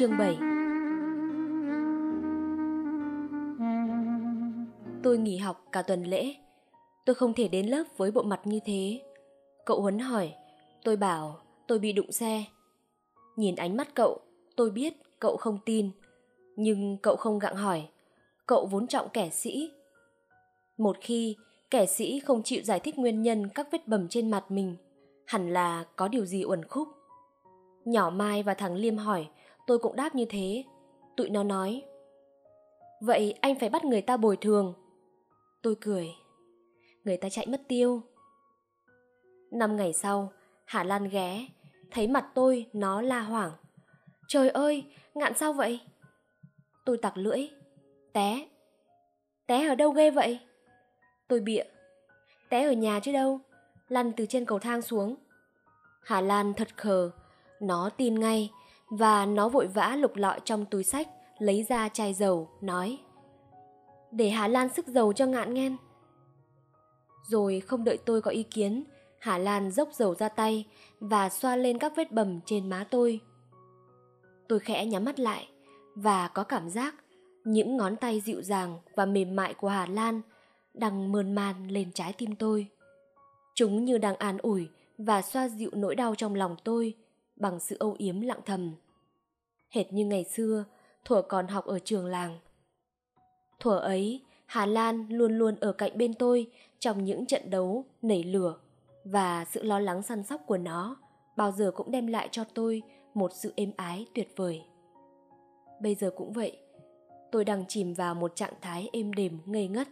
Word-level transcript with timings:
Chương 0.00 0.18
7 0.18 0.38
Tôi 5.02 5.18
nghỉ 5.18 5.36
học 5.36 5.64
cả 5.72 5.82
tuần 5.82 6.04
lễ. 6.04 6.34
Tôi 7.06 7.14
không 7.14 7.34
thể 7.34 7.48
đến 7.48 7.66
lớp 7.66 7.84
với 7.96 8.10
bộ 8.10 8.22
mặt 8.22 8.40
như 8.44 8.60
thế. 8.64 9.00
Cậu 9.66 9.80
Huấn 9.80 9.98
hỏi, 9.98 10.34
tôi 10.84 10.96
bảo 10.96 11.40
tôi 11.66 11.78
bị 11.78 11.92
đụng 11.92 12.12
xe. 12.12 12.44
Nhìn 13.36 13.56
ánh 13.56 13.76
mắt 13.76 13.94
cậu, 13.94 14.20
tôi 14.56 14.70
biết 14.70 14.94
cậu 15.18 15.36
không 15.36 15.58
tin. 15.64 15.90
Nhưng 16.56 16.96
cậu 17.02 17.16
không 17.16 17.38
gặng 17.38 17.56
hỏi, 17.56 17.88
cậu 18.46 18.66
vốn 18.66 18.86
trọng 18.86 19.08
kẻ 19.08 19.30
sĩ. 19.30 19.70
Một 20.78 20.96
khi 21.00 21.36
kẻ 21.70 21.86
sĩ 21.86 22.20
không 22.20 22.42
chịu 22.42 22.62
giải 22.62 22.80
thích 22.80 22.98
nguyên 22.98 23.22
nhân 23.22 23.48
các 23.54 23.68
vết 23.72 23.88
bầm 23.88 24.08
trên 24.08 24.30
mặt 24.30 24.50
mình, 24.50 24.76
hẳn 25.26 25.52
là 25.52 25.84
có 25.96 26.08
điều 26.08 26.24
gì 26.24 26.44
uẩn 26.44 26.64
khúc. 26.64 26.88
Nhỏ 27.84 28.10
Mai 28.10 28.42
và 28.42 28.54
thằng 28.54 28.74
Liêm 28.74 28.96
hỏi, 28.96 29.28
tôi 29.70 29.78
cũng 29.78 29.96
đáp 29.96 30.14
như 30.14 30.24
thế. 30.24 30.64
Tụi 31.16 31.30
nó 31.30 31.42
nói, 31.42 31.82
Vậy 33.00 33.34
anh 33.40 33.58
phải 33.58 33.68
bắt 33.68 33.84
người 33.84 34.02
ta 34.02 34.16
bồi 34.16 34.36
thường. 34.36 34.74
Tôi 35.62 35.74
cười, 35.80 36.08
người 37.04 37.16
ta 37.16 37.28
chạy 37.28 37.46
mất 37.46 37.60
tiêu. 37.68 38.02
Năm 39.50 39.76
ngày 39.76 39.92
sau, 39.92 40.32
Hà 40.64 40.84
Lan 40.84 41.08
ghé, 41.08 41.46
thấy 41.90 42.06
mặt 42.06 42.26
tôi 42.34 42.66
nó 42.72 43.02
la 43.02 43.20
hoảng. 43.20 43.52
Trời 44.28 44.48
ơi, 44.48 44.84
ngạn 45.14 45.34
sao 45.34 45.52
vậy? 45.52 45.80
Tôi 46.84 46.98
tặc 46.98 47.16
lưỡi, 47.16 47.48
té. 48.12 48.48
Té 49.46 49.68
ở 49.68 49.74
đâu 49.74 49.90
ghê 49.90 50.10
vậy? 50.10 50.38
Tôi 51.28 51.40
bịa, 51.40 51.64
té 52.48 52.64
ở 52.64 52.72
nhà 52.72 53.00
chứ 53.00 53.12
đâu, 53.12 53.40
lăn 53.88 54.12
từ 54.16 54.26
trên 54.26 54.44
cầu 54.44 54.58
thang 54.58 54.82
xuống. 54.82 55.14
Hà 56.02 56.20
Lan 56.20 56.54
thật 56.54 56.68
khờ, 56.76 57.10
nó 57.60 57.90
tin 57.96 58.20
ngay 58.20 58.50
và 58.90 59.26
nó 59.26 59.48
vội 59.48 59.66
vã 59.66 59.96
lục 59.96 60.16
lọi 60.16 60.40
trong 60.44 60.66
túi 60.66 60.84
sách 60.84 61.08
lấy 61.38 61.66
ra 61.68 61.88
chai 61.88 62.14
dầu, 62.14 62.48
nói 62.60 62.98
Để 64.10 64.30
Hà 64.30 64.48
Lan 64.48 64.68
sức 64.68 64.86
dầu 64.86 65.12
cho 65.12 65.26
ngạn 65.26 65.54
nghen. 65.54 65.76
Rồi 67.28 67.60
không 67.60 67.84
đợi 67.84 67.98
tôi 68.04 68.22
có 68.22 68.30
ý 68.30 68.42
kiến, 68.42 68.84
Hà 69.18 69.38
Lan 69.38 69.70
dốc 69.70 69.88
dầu 69.92 70.14
ra 70.14 70.28
tay 70.28 70.66
và 71.00 71.28
xoa 71.28 71.56
lên 71.56 71.78
các 71.78 71.92
vết 71.96 72.12
bầm 72.12 72.40
trên 72.46 72.70
má 72.70 72.86
tôi. 72.90 73.20
Tôi 74.48 74.58
khẽ 74.58 74.86
nhắm 74.86 75.04
mắt 75.04 75.20
lại 75.20 75.48
và 75.94 76.28
có 76.28 76.44
cảm 76.44 76.70
giác 76.70 76.94
những 77.44 77.76
ngón 77.76 77.96
tay 77.96 78.20
dịu 78.20 78.42
dàng 78.42 78.78
và 78.96 79.06
mềm 79.06 79.36
mại 79.36 79.54
của 79.54 79.68
Hà 79.68 79.86
Lan 79.86 80.20
đang 80.74 81.12
mơn 81.12 81.34
man 81.34 81.68
lên 81.68 81.92
trái 81.92 82.12
tim 82.12 82.36
tôi. 82.36 82.66
Chúng 83.54 83.84
như 83.84 83.98
đang 83.98 84.16
an 84.16 84.38
ủi 84.38 84.68
và 84.98 85.22
xoa 85.22 85.48
dịu 85.48 85.70
nỗi 85.72 85.94
đau 85.94 86.14
trong 86.14 86.34
lòng 86.34 86.56
tôi 86.64 86.94
bằng 87.40 87.60
sự 87.60 87.76
âu 87.78 87.94
yếm 87.98 88.20
lặng 88.20 88.40
thầm. 88.46 88.74
Hệt 89.70 89.92
như 89.92 90.04
ngày 90.04 90.24
xưa, 90.24 90.64
thuở 91.04 91.22
còn 91.22 91.48
học 91.48 91.64
ở 91.64 91.78
trường 91.78 92.06
làng. 92.06 92.38
Thuở 93.60 93.78
ấy, 93.78 94.24
Hà 94.46 94.66
Lan 94.66 95.06
luôn 95.08 95.38
luôn 95.38 95.56
ở 95.60 95.72
cạnh 95.72 95.98
bên 95.98 96.14
tôi 96.14 96.50
trong 96.78 97.04
những 97.04 97.26
trận 97.26 97.50
đấu 97.50 97.84
nảy 98.02 98.22
lửa 98.22 98.56
và 99.04 99.44
sự 99.44 99.62
lo 99.62 99.78
lắng 99.78 100.02
săn 100.02 100.22
sóc 100.22 100.40
của 100.46 100.58
nó 100.58 100.96
bao 101.36 101.52
giờ 101.52 101.72
cũng 101.74 101.90
đem 101.90 102.06
lại 102.06 102.28
cho 102.32 102.44
tôi 102.54 102.82
một 103.14 103.32
sự 103.34 103.52
êm 103.56 103.72
ái 103.76 104.06
tuyệt 104.14 104.28
vời. 104.36 104.62
Bây 105.80 105.94
giờ 105.94 106.10
cũng 106.16 106.32
vậy, 106.32 106.58
tôi 107.32 107.44
đang 107.44 107.64
chìm 107.68 107.94
vào 107.94 108.14
một 108.14 108.36
trạng 108.36 108.54
thái 108.60 108.90
êm 108.92 109.12
đềm 109.12 109.38
ngây 109.46 109.68
ngất. 109.68 109.88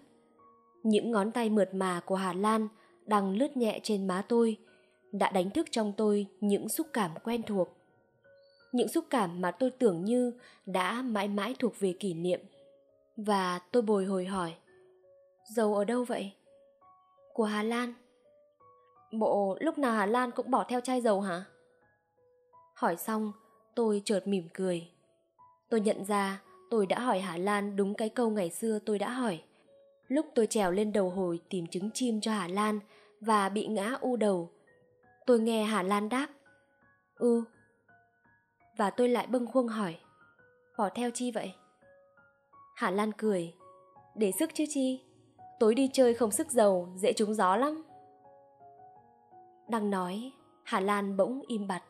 Những 0.83 1.11
ngón 1.11 1.33
tay 1.33 1.51
mượt 1.51 1.75
mà 1.75 2.01
của 2.01 2.15
Hà 2.15 2.33
Lan 2.33 2.69
đang 3.07 3.37
lướt 3.37 3.57
nhẹ 3.57 3.81
trên 3.83 4.07
má 4.07 4.25
tôi, 4.29 4.57
đã 5.13 5.31
đánh 5.31 5.51
thức 5.51 5.67
trong 5.71 5.93
tôi 5.97 6.27
những 6.41 6.69
xúc 6.69 6.87
cảm 6.93 7.11
quen 7.25 7.43
thuộc. 7.43 7.69
Những 8.73 8.89
xúc 8.89 9.05
cảm 9.11 9.41
mà 9.41 9.51
tôi 9.51 9.71
tưởng 9.71 10.05
như 10.05 10.33
đã 10.67 11.03
mãi 11.03 11.29
mãi 11.29 11.55
thuộc 11.59 11.81
về 11.81 11.95
kỷ 12.01 12.15
niệm. 12.15 12.41
Và 13.17 13.61
tôi 13.73 13.83
bồi 13.83 14.05
hồi 14.05 14.27
hỏi, 14.27 14.55
dầu 15.55 15.75
ở 15.75 15.85
đâu 15.85 16.05
vậy? 16.05 16.33
Của 17.35 17.45
Hà 17.45 17.63
Lan. 17.63 17.95
Bộ 19.13 19.57
lúc 19.61 19.79
nào 19.79 19.93
Hà 19.93 20.07
Lan 20.07 20.31
cũng 20.31 20.51
bỏ 20.51 20.65
theo 20.69 20.81
chai 20.81 21.01
dầu 21.01 21.21
hả? 21.21 21.45
Hỏi 22.75 22.97
xong, 22.97 23.33
tôi 23.75 24.03
chợt 24.05 24.27
mỉm 24.27 24.49
cười. 24.55 24.89
Tôi 25.69 25.81
nhận 25.81 26.05
ra 26.05 26.43
tôi 26.71 26.87
đã 26.87 26.99
hỏi 26.99 27.21
Hà 27.21 27.37
Lan 27.37 27.77
đúng 27.77 27.95
cái 27.95 28.09
câu 28.09 28.31
ngày 28.31 28.51
xưa 28.51 28.79
tôi 28.87 28.99
đã 28.99 29.11
hỏi. 29.11 29.43
Lúc 30.09 30.27
tôi 30.35 30.47
trèo 30.47 30.71
lên 30.71 30.93
đầu 30.93 31.11
hồi 31.11 31.41
tìm 31.49 31.67
trứng 31.67 31.91
chim 31.91 32.21
cho 32.21 32.33
Hà 32.33 32.49
Lan 32.49 32.81
và 33.21 33.49
bị 33.49 33.67
ngã 33.67 33.97
u 34.01 34.17
đầu, 34.17 34.51
tôi 35.29 35.41
nghe 35.41 35.65
Hà 35.65 35.83
Lan 35.83 36.09
đáp. 36.09 36.29
Ừ. 37.15 37.43
Và 38.77 38.91
tôi 38.91 39.09
lại 39.09 39.27
bâng 39.27 39.47
khuâng 39.47 39.69
hỏi. 39.69 39.99
Bỏ 40.79 40.89
theo 40.95 41.11
chi 41.11 41.31
vậy? 41.31 41.55
Hà 42.77 42.91
Lan 42.91 43.13
cười. 43.13 43.55
Để 44.15 44.33
sức 44.39 44.51
chứ 44.55 44.65
chi? 44.69 45.05
Tối 45.61 45.75
đi 45.75 45.91
chơi 45.93 46.15
không 46.15 46.31
sức 46.31 46.51
dầu, 46.51 46.89
dễ 46.97 47.13
trúng 47.13 47.35
gió 47.35 47.57
lắm. 47.57 47.83
Đang 49.69 49.91
nói, 49.91 50.33
Hà 50.65 50.81
Lan 50.81 51.17
bỗng 51.17 51.43
im 51.47 51.67
bặt 51.67 51.83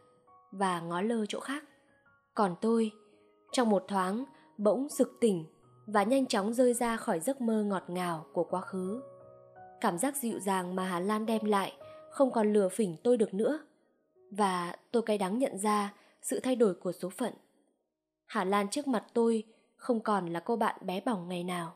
và 0.50 0.80
ngó 0.80 1.00
lơ 1.00 1.26
chỗ 1.26 1.40
khác. 1.40 1.64
Còn 2.34 2.56
tôi, 2.60 2.90
trong 3.52 3.70
một 3.70 3.84
thoáng, 3.88 4.24
bỗng 4.56 4.88
sực 4.88 5.16
tỉnh 5.20 5.44
và 5.86 6.02
nhanh 6.02 6.26
chóng 6.26 6.54
rơi 6.54 6.74
ra 6.74 6.96
khỏi 6.96 7.20
giấc 7.20 7.40
mơ 7.40 7.62
ngọt 7.62 7.84
ngào 7.88 8.26
của 8.32 8.44
quá 8.44 8.60
khứ. 8.60 9.02
Cảm 9.80 9.98
giác 9.98 10.16
dịu 10.16 10.40
dàng 10.40 10.76
mà 10.76 10.84
Hà 10.84 11.00
Lan 11.00 11.26
đem 11.26 11.44
lại 11.44 11.72
không 12.18 12.30
còn 12.30 12.52
lừa 12.52 12.68
phỉnh 12.68 12.96
tôi 13.04 13.16
được 13.16 13.34
nữa. 13.34 13.60
Và 14.30 14.76
tôi 14.90 15.02
cay 15.02 15.18
đắng 15.18 15.38
nhận 15.38 15.58
ra 15.58 15.94
sự 16.22 16.40
thay 16.40 16.56
đổi 16.56 16.74
của 16.74 16.92
số 16.92 17.08
phận. 17.08 17.32
Hà 18.26 18.44
Lan 18.44 18.68
trước 18.70 18.88
mặt 18.88 19.04
tôi 19.14 19.44
không 19.76 20.00
còn 20.00 20.26
là 20.26 20.40
cô 20.40 20.56
bạn 20.56 20.86
bé 20.86 21.00
bỏng 21.00 21.28
ngày 21.28 21.44
nào. 21.44 21.74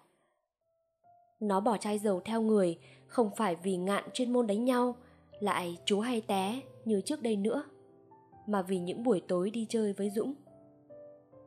Nó 1.41 1.60
bỏ 1.60 1.76
chai 1.76 1.98
dầu 1.98 2.20
theo 2.25 2.42
người 2.42 2.78
không 3.06 3.31
phải 3.36 3.56
vì 3.56 3.76
ngạn 3.76 4.04
chuyên 4.12 4.32
môn 4.32 4.47
đánh 4.47 4.64
nhau, 4.64 4.97
lại 5.41 5.78
chú 5.84 6.00
hay 6.00 6.20
té 6.20 6.60
như 6.84 7.00
trước 7.00 7.22
đây 7.22 7.36
nữa, 7.36 7.64
mà 8.47 8.62
vì 8.62 8.78
những 8.78 9.02
buổi 9.02 9.22
tối 9.28 9.50
đi 9.50 9.66
chơi 9.69 9.92
với 9.92 10.10
Dũng. 10.10 10.34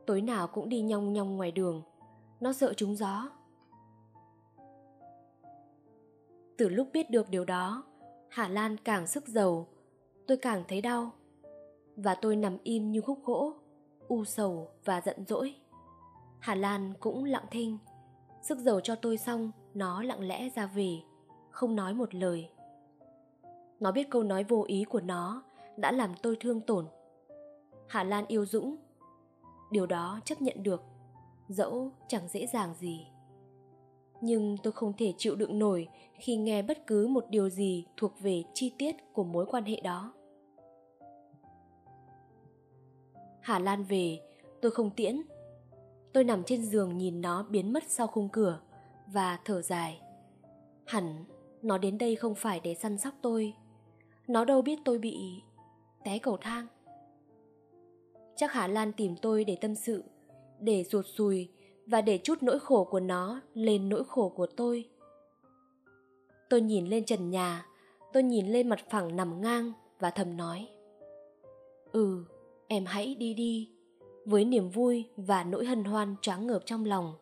Tối 0.06 0.20
nào 0.20 0.46
cũng 0.46 0.68
đi 0.68 0.80
nhong 0.80 1.12
nhong 1.12 1.36
ngoài 1.36 1.52
đường, 1.52 1.82
nó 2.40 2.52
sợ 2.52 2.74
trúng 2.74 2.96
gió. 2.96 3.30
Từ 6.58 6.68
lúc 6.68 6.88
biết 6.92 7.10
được 7.10 7.28
điều 7.30 7.44
đó, 7.44 7.84
Hà 8.36 8.48
Lan 8.48 8.76
càng 8.76 9.06
sức 9.06 9.28
dầu, 9.28 9.66
tôi 10.26 10.36
càng 10.36 10.64
thấy 10.68 10.80
đau. 10.80 11.10
Và 11.96 12.14
tôi 12.14 12.36
nằm 12.36 12.58
im 12.62 12.90
như 12.90 13.00
khúc 13.00 13.24
gỗ, 13.24 13.52
u 14.08 14.24
sầu 14.24 14.70
và 14.84 15.00
giận 15.00 15.24
dỗi. 15.26 15.54
Hà 16.38 16.54
Lan 16.54 16.92
cũng 17.00 17.24
lặng 17.24 17.44
thinh, 17.50 17.78
sức 18.42 18.58
dầu 18.58 18.80
cho 18.80 18.94
tôi 18.94 19.16
xong, 19.16 19.50
nó 19.74 20.02
lặng 20.02 20.20
lẽ 20.20 20.48
ra 20.54 20.66
về, 20.66 20.96
không 21.50 21.76
nói 21.76 21.94
một 21.94 22.14
lời. 22.14 22.50
Nó 23.80 23.92
biết 23.92 24.10
câu 24.10 24.22
nói 24.22 24.44
vô 24.44 24.64
ý 24.66 24.84
của 24.84 25.00
nó 25.00 25.42
đã 25.76 25.92
làm 25.92 26.14
tôi 26.22 26.36
thương 26.40 26.60
tổn. 26.60 26.86
Hà 27.88 28.04
Lan 28.04 28.24
yêu 28.28 28.46
Dũng, 28.46 28.76
điều 29.70 29.86
đó 29.86 30.20
chấp 30.24 30.42
nhận 30.42 30.62
được, 30.62 30.82
dẫu 31.48 31.92
chẳng 32.08 32.28
dễ 32.28 32.46
dàng 32.46 32.74
gì 32.74 33.06
nhưng 34.20 34.56
tôi 34.62 34.72
không 34.72 34.92
thể 34.98 35.12
chịu 35.18 35.36
đựng 35.36 35.58
nổi 35.58 35.88
khi 36.14 36.36
nghe 36.36 36.62
bất 36.62 36.86
cứ 36.86 37.06
một 37.06 37.24
điều 37.30 37.48
gì 37.48 37.86
thuộc 37.96 38.20
về 38.20 38.42
chi 38.54 38.72
tiết 38.78 38.96
của 39.12 39.24
mối 39.24 39.46
quan 39.46 39.64
hệ 39.64 39.80
đó. 39.80 40.12
Hà 43.40 43.58
lan 43.58 43.84
về, 43.84 44.20
tôi 44.60 44.70
không 44.70 44.90
tiễn. 44.90 45.22
Tôi 46.12 46.24
nằm 46.24 46.42
trên 46.44 46.64
giường 46.64 46.98
nhìn 46.98 47.20
nó 47.20 47.46
biến 47.50 47.72
mất 47.72 47.84
sau 47.88 48.06
khung 48.06 48.28
cửa 48.28 48.60
và 49.06 49.38
thở 49.44 49.62
dài. 49.62 50.00
Hẳn 50.86 51.24
nó 51.62 51.78
đến 51.78 51.98
đây 51.98 52.16
không 52.16 52.34
phải 52.34 52.60
để 52.60 52.74
săn 52.74 52.98
sóc 52.98 53.14
tôi. 53.22 53.54
Nó 54.28 54.44
đâu 54.44 54.62
biết 54.62 54.78
tôi 54.84 54.98
bị 54.98 55.42
té 56.04 56.18
cầu 56.18 56.36
thang. 56.40 56.66
Chắc 58.36 58.52
hà 58.52 58.66
lan 58.66 58.92
tìm 58.92 59.16
tôi 59.22 59.44
để 59.44 59.56
tâm 59.60 59.74
sự, 59.74 60.04
để 60.60 60.84
ruột 60.84 61.06
sùi 61.06 61.48
và 61.86 62.00
để 62.00 62.18
chút 62.18 62.42
nỗi 62.42 62.58
khổ 62.58 62.84
của 62.84 63.00
nó 63.00 63.40
lên 63.54 63.88
nỗi 63.88 64.04
khổ 64.04 64.28
của 64.28 64.46
tôi. 64.46 64.88
Tôi 66.50 66.60
nhìn 66.60 66.86
lên 66.86 67.04
trần 67.04 67.30
nhà, 67.30 67.66
tôi 68.12 68.22
nhìn 68.22 68.46
lên 68.46 68.68
mặt 68.68 68.90
phẳng 68.90 69.16
nằm 69.16 69.40
ngang 69.40 69.72
và 70.00 70.10
thầm 70.10 70.36
nói 70.36 70.68
ừ 71.96 72.24
em 72.68 72.84
hãy 72.86 73.14
đi 73.14 73.34
đi. 73.34 73.70
Với 74.24 74.44
niềm 74.44 74.68
vui 74.68 75.04
và 75.16 75.44
nỗi 75.44 75.66
hân 75.66 75.84
hoan 75.84 76.14
choáng 76.22 76.46
ngợp 76.46 76.62
trong 76.64 76.84
lòng, 76.84 77.14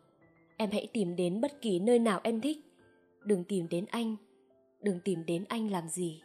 em 0.57 0.71
hãy 0.71 0.89
tìm 0.93 1.17
đến 1.17 1.41
bất 1.41 1.61
kỳ 1.61 1.79
nơi 1.79 1.99
nào 1.99 2.21
em 2.23 2.41
thích. 2.41 2.59
Đừng 3.25 3.45
tìm 3.45 3.69
đến 3.69 3.87
anh, 3.91 4.17
đừng 4.81 5.01
tìm 5.01 5.27
đến 5.27 5.45
anh 5.49 5.71
làm 5.71 5.89
gì. 5.89 6.23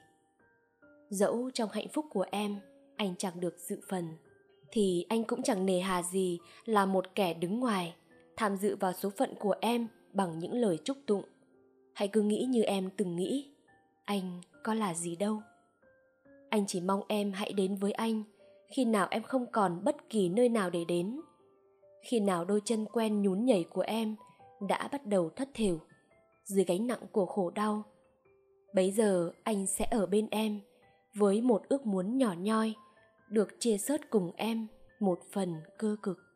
Dẫu 1.09 1.49
trong 1.53 1.69
hạnh 1.73 1.87
phúc 1.87 2.05
của 2.09 2.25
em, 2.31 2.59
anh 2.95 3.15
chẳng 3.17 3.39
được 3.39 3.59
dự 3.59 3.79
phần, 3.89 4.07
thì 4.71 5.05
anh 5.09 5.23
cũng 5.23 5.43
chẳng 5.43 5.65
nề 5.65 5.79
hà 5.79 6.03
gì 6.03 6.39
là 6.65 6.85
một 6.85 7.15
kẻ 7.15 7.33
đứng 7.33 7.59
ngoài 7.59 7.95
tham 8.39 8.57
dự 8.57 8.75
vào 8.75 8.93
số 8.93 9.09
phận 9.09 9.33
của 9.39 9.55
em 9.61 9.87
bằng 10.13 10.39
những 10.39 10.53
lời 10.53 10.77
chúc 10.83 10.97
tụng. 11.05 11.23
Hãy 11.93 12.07
cứ 12.07 12.21
nghĩ 12.21 12.45
như 12.49 12.63
em 12.63 12.89
từng 12.97 13.15
nghĩ, 13.15 13.51
anh 14.05 14.41
có 14.63 14.73
là 14.73 14.93
gì 14.93 15.15
đâu. 15.15 15.41
Anh 16.49 16.65
chỉ 16.67 16.81
mong 16.81 17.01
em 17.07 17.31
hãy 17.31 17.53
đến 17.53 17.75
với 17.75 17.91
anh 17.91 18.23
khi 18.67 18.85
nào 18.85 19.07
em 19.11 19.23
không 19.23 19.45
còn 19.51 19.83
bất 19.83 20.09
kỳ 20.09 20.29
nơi 20.29 20.49
nào 20.49 20.69
để 20.69 20.85
đến. 20.85 21.21
Khi 22.03 22.19
nào 22.19 22.45
đôi 22.45 22.61
chân 22.65 22.85
quen 22.85 23.21
nhún 23.21 23.45
nhảy 23.45 23.65
của 23.69 23.81
em 23.81 24.15
đã 24.67 24.89
bắt 24.91 25.05
đầu 25.05 25.29
thất 25.29 25.49
thểu 25.53 25.79
dưới 26.43 26.63
gánh 26.63 26.87
nặng 26.87 27.03
của 27.11 27.25
khổ 27.25 27.49
đau, 27.49 27.83
bấy 28.75 28.91
giờ 28.91 29.31
anh 29.43 29.65
sẽ 29.67 29.85
ở 29.91 30.05
bên 30.05 30.27
em 30.31 30.59
với 31.15 31.41
một 31.41 31.61
ước 31.69 31.85
muốn 31.85 32.17
nhỏ 32.17 32.33
nhoi 32.37 32.73
được 33.29 33.59
chia 33.59 33.77
sớt 33.77 34.09
cùng 34.09 34.31
em 34.35 34.67
một 34.99 35.19
phần 35.31 35.55
cơ 35.77 35.95
cực 36.03 36.28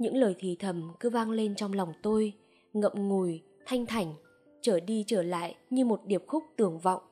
những 0.00 0.16
lời 0.16 0.34
thì 0.38 0.56
thầm 0.58 0.92
cứ 1.00 1.10
vang 1.10 1.30
lên 1.30 1.54
trong 1.54 1.72
lòng 1.72 1.92
tôi, 2.02 2.32
ngậm 2.72 3.08
ngùi, 3.08 3.42
thanh 3.66 3.86
thảnh 3.86 4.14
trở 4.60 4.80
đi 4.80 5.04
trở 5.06 5.22
lại 5.22 5.56
như 5.70 5.84
một 5.84 6.00
điệp 6.06 6.24
khúc 6.26 6.44
tưởng 6.56 6.78
vọng. 6.78 7.02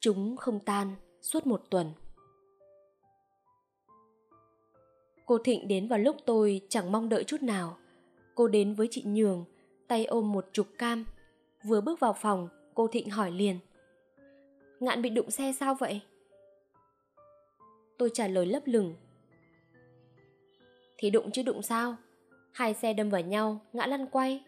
Chúng 0.00 0.36
không 0.36 0.60
tan 0.60 0.94
suốt 1.22 1.46
một 1.46 1.62
tuần. 1.70 1.86
Cô 5.26 5.38
thịnh 5.38 5.68
đến 5.68 5.88
vào 5.88 5.98
lúc 5.98 6.16
tôi 6.26 6.60
chẳng 6.68 6.92
mong 6.92 7.08
đợi 7.08 7.24
chút 7.24 7.42
nào. 7.42 7.76
Cô 8.34 8.48
đến 8.48 8.74
với 8.74 8.88
chị 8.90 9.02
nhường, 9.06 9.44
tay 9.88 10.04
ôm 10.04 10.32
một 10.32 10.46
chục 10.52 10.66
cam. 10.78 11.04
Vừa 11.64 11.80
bước 11.80 12.00
vào 12.00 12.12
phòng, 12.12 12.48
cô 12.74 12.86
thịnh 12.86 13.10
hỏi 13.10 13.30
liền. 13.30 13.58
Ngạn 14.80 15.02
bị 15.02 15.10
đụng 15.10 15.30
xe 15.30 15.52
sao 15.52 15.74
vậy? 15.74 16.00
Tôi 17.98 18.10
trả 18.14 18.28
lời 18.28 18.46
lấp 18.46 18.62
lửng. 18.66 18.94
Thì 20.96 21.10
đụng 21.10 21.30
chứ 21.30 21.42
đụng 21.42 21.62
sao? 21.62 21.96
Hai 22.54 22.74
xe 22.74 22.92
đâm 22.92 23.10
vào 23.10 23.20
nhau, 23.20 23.60
ngã 23.72 23.86
lăn 23.86 24.06
quay. 24.06 24.44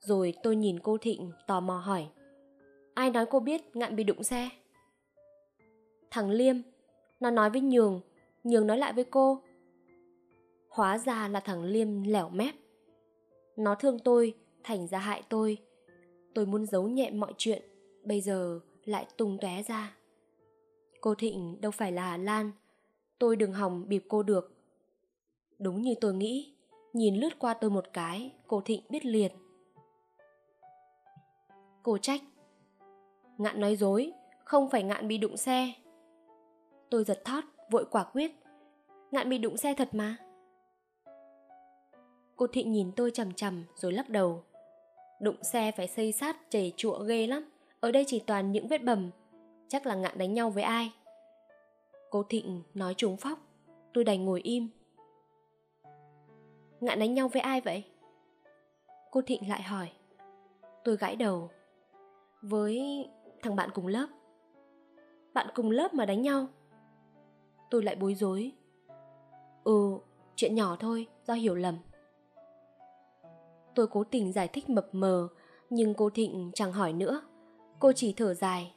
Rồi 0.00 0.34
tôi 0.42 0.56
nhìn 0.56 0.78
cô 0.80 0.98
thịnh, 0.98 1.32
tò 1.46 1.60
mò 1.60 1.78
hỏi, 1.78 2.08
ai 2.94 3.10
nói 3.10 3.26
cô 3.30 3.40
biết 3.40 3.76
ngạn 3.76 3.96
bị 3.96 4.04
đụng 4.04 4.22
xe? 4.22 4.48
Thằng 6.10 6.30
liêm, 6.30 6.56
nó 7.20 7.30
nói 7.30 7.50
với 7.50 7.60
nhường 7.60 8.00
nhường 8.44 8.66
nói 8.66 8.78
lại 8.78 8.92
với 8.92 9.04
cô. 9.04 9.42
Hóa 10.68 10.98
ra 10.98 11.28
là 11.28 11.40
thằng 11.40 11.64
liêm 11.64 12.02
lẻo 12.02 12.28
mép. 12.28 12.54
Nó 13.56 13.74
thương 13.74 13.98
tôi, 13.98 14.34
thành 14.64 14.86
ra 14.86 14.98
hại 14.98 15.22
tôi. 15.28 15.58
Tôi 16.34 16.46
muốn 16.46 16.66
giấu 16.66 16.88
nhẹm 16.88 17.20
mọi 17.20 17.34
chuyện, 17.38 17.62
bây 18.04 18.20
giờ 18.20 18.60
lại 18.84 19.06
tung 19.16 19.38
tóe 19.40 19.62
ra. 19.62 19.96
Cô 21.00 21.14
thịnh, 21.14 21.60
đâu 21.60 21.72
phải 21.72 21.92
là 21.92 22.10
hà 22.10 22.16
lan, 22.16 22.50
tôi 23.18 23.36
đừng 23.36 23.52
hòng 23.52 23.88
bịp 23.88 24.04
cô 24.08 24.22
được. 24.22 24.52
Đúng 25.58 25.82
như 25.82 25.94
tôi 26.00 26.14
nghĩ 26.14 26.54
nhìn 26.92 27.14
lướt 27.14 27.38
qua 27.38 27.54
tôi 27.54 27.70
một 27.70 27.84
cái, 27.92 28.32
cô 28.46 28.60
thịnh 28.60 28.82
biết 28.88 29.06
liền. 29.06 29.32
Cô 31.82 31.98
trách. 31.98 32.20
Ngạn 33.38 33.60
nói 33.60 33.76
dối, 33.76 34.12
không 34.44 34.70
phải 34.70 34.82
ngạn 34.82 35.08
bị 35.08 35.18
đụng 35.18 35.36
xe. 35.36 35.72
Tôi 36.90 37.04
giật 37.04 37.22
thót, 37.24 37.44
vội 37.70 37.84
quả 37.90 38.04
quyết. 38.04 38.32
Ngạn 39.10 39.30
bị 39.30 39.38
đụng 39.38 39.56
xe 39.56 39.74
thật 39.74 39.88
mà. 39.92 40.16
Cô 42.36 42.46
thịnh 42.46 42.72
nhìn 42.72 42.92
tôi 42.96 43.10
chằm 43.10 43.32
chằm 43.32 43.64
rồi 43.74 43.92
lắc 43.92 44.08
đầu. 44.08 44.42
Đụng 45.20 45.42
xe 45.42 45.72
phải 45.76 45.88
xây 45.88 46.12
sát, 46.12 46.36
chảy 46.50 46.72
chụa 46.76 47.04
ghê 47.04 47.26
lắm. 47.26 47.50
Ở 47.80 47.92
đây 47.92 48.04
chỉ 48.06 48.18
toàn 48.26 48.52
những 48.52 48.68
vết 48.68 48.84
bầm. 48.84 49.10
Chắc 49.68 49.86
là 49.86 49.94
ngạn 49.94 50.18
đánh 50.18 50.34
nhau 50.34 50.50
với 50.50 50.62
ai? 50.62 50.92
Cô 52.10 52.22
thịnh 52.22 52.62
nói 52.74 52.94
trúng 52.96 53.16
phóc. 53.16 53.38
Tôi 53.94 54.04
đành 54.04 54.24
ngồi 54.24 54.40
im 54.40 54.68
ngạn 56.82 56.98
đánh 56.98 57.14
nhau 57.14 57.28
với 57.28 57.42
ai 57.42 57.60
vậy? 57.60 57.84
Cô 59.10 59.22
thịnh 59.22 59.48
lại 59.48 59.62
hỏi. 59.62 59.90
Tôi 60.84 60.96
gãi 60.96 61.16
đầu 61.16 61.50
với 62.42 62.80
thằng 63.42 63.56
bạn 63.56 63.70
cùng 63.74 63.86
lớp. 63.86 64.06
Bạn 65.34 65.46
cùng 65.54 65.70
lớp 65.70 65.94
mà 65.94 66.06
đánh 66.06 66.22
nhau. 66.22 66.46
Tôi 67.70 67.82
lại 67.82 67.96
bối 67.96 68.14
rối. 68.14 68.52
Ừ 69.64 69.98
chuyện 70.36 70.54
nhỏ 70.54 70.76
thôi, 70.80 71.06
do 71.26 71.34
hiểu 71.34 71.54
lầm. 71.54 71.78
Tôi 73.74 73.86
cố 73.86 74.04
tình 74.04 74.32
giải 74.32 74.48
thích 74.48 74.70
mập 74.70 74.88
mờ, 74.92 75.28
nhưng 75.70 75.94
cô 75.94 76.10
thịnh 76.10 76.50
chẳng 76.54 76.72
hỏi 76.72 76.92
nữa. 76.92 77.22
Cô 77.78 77.92
chỉ 77.92 78.14
thở 78.16 78.34
dài. 78.34 78.74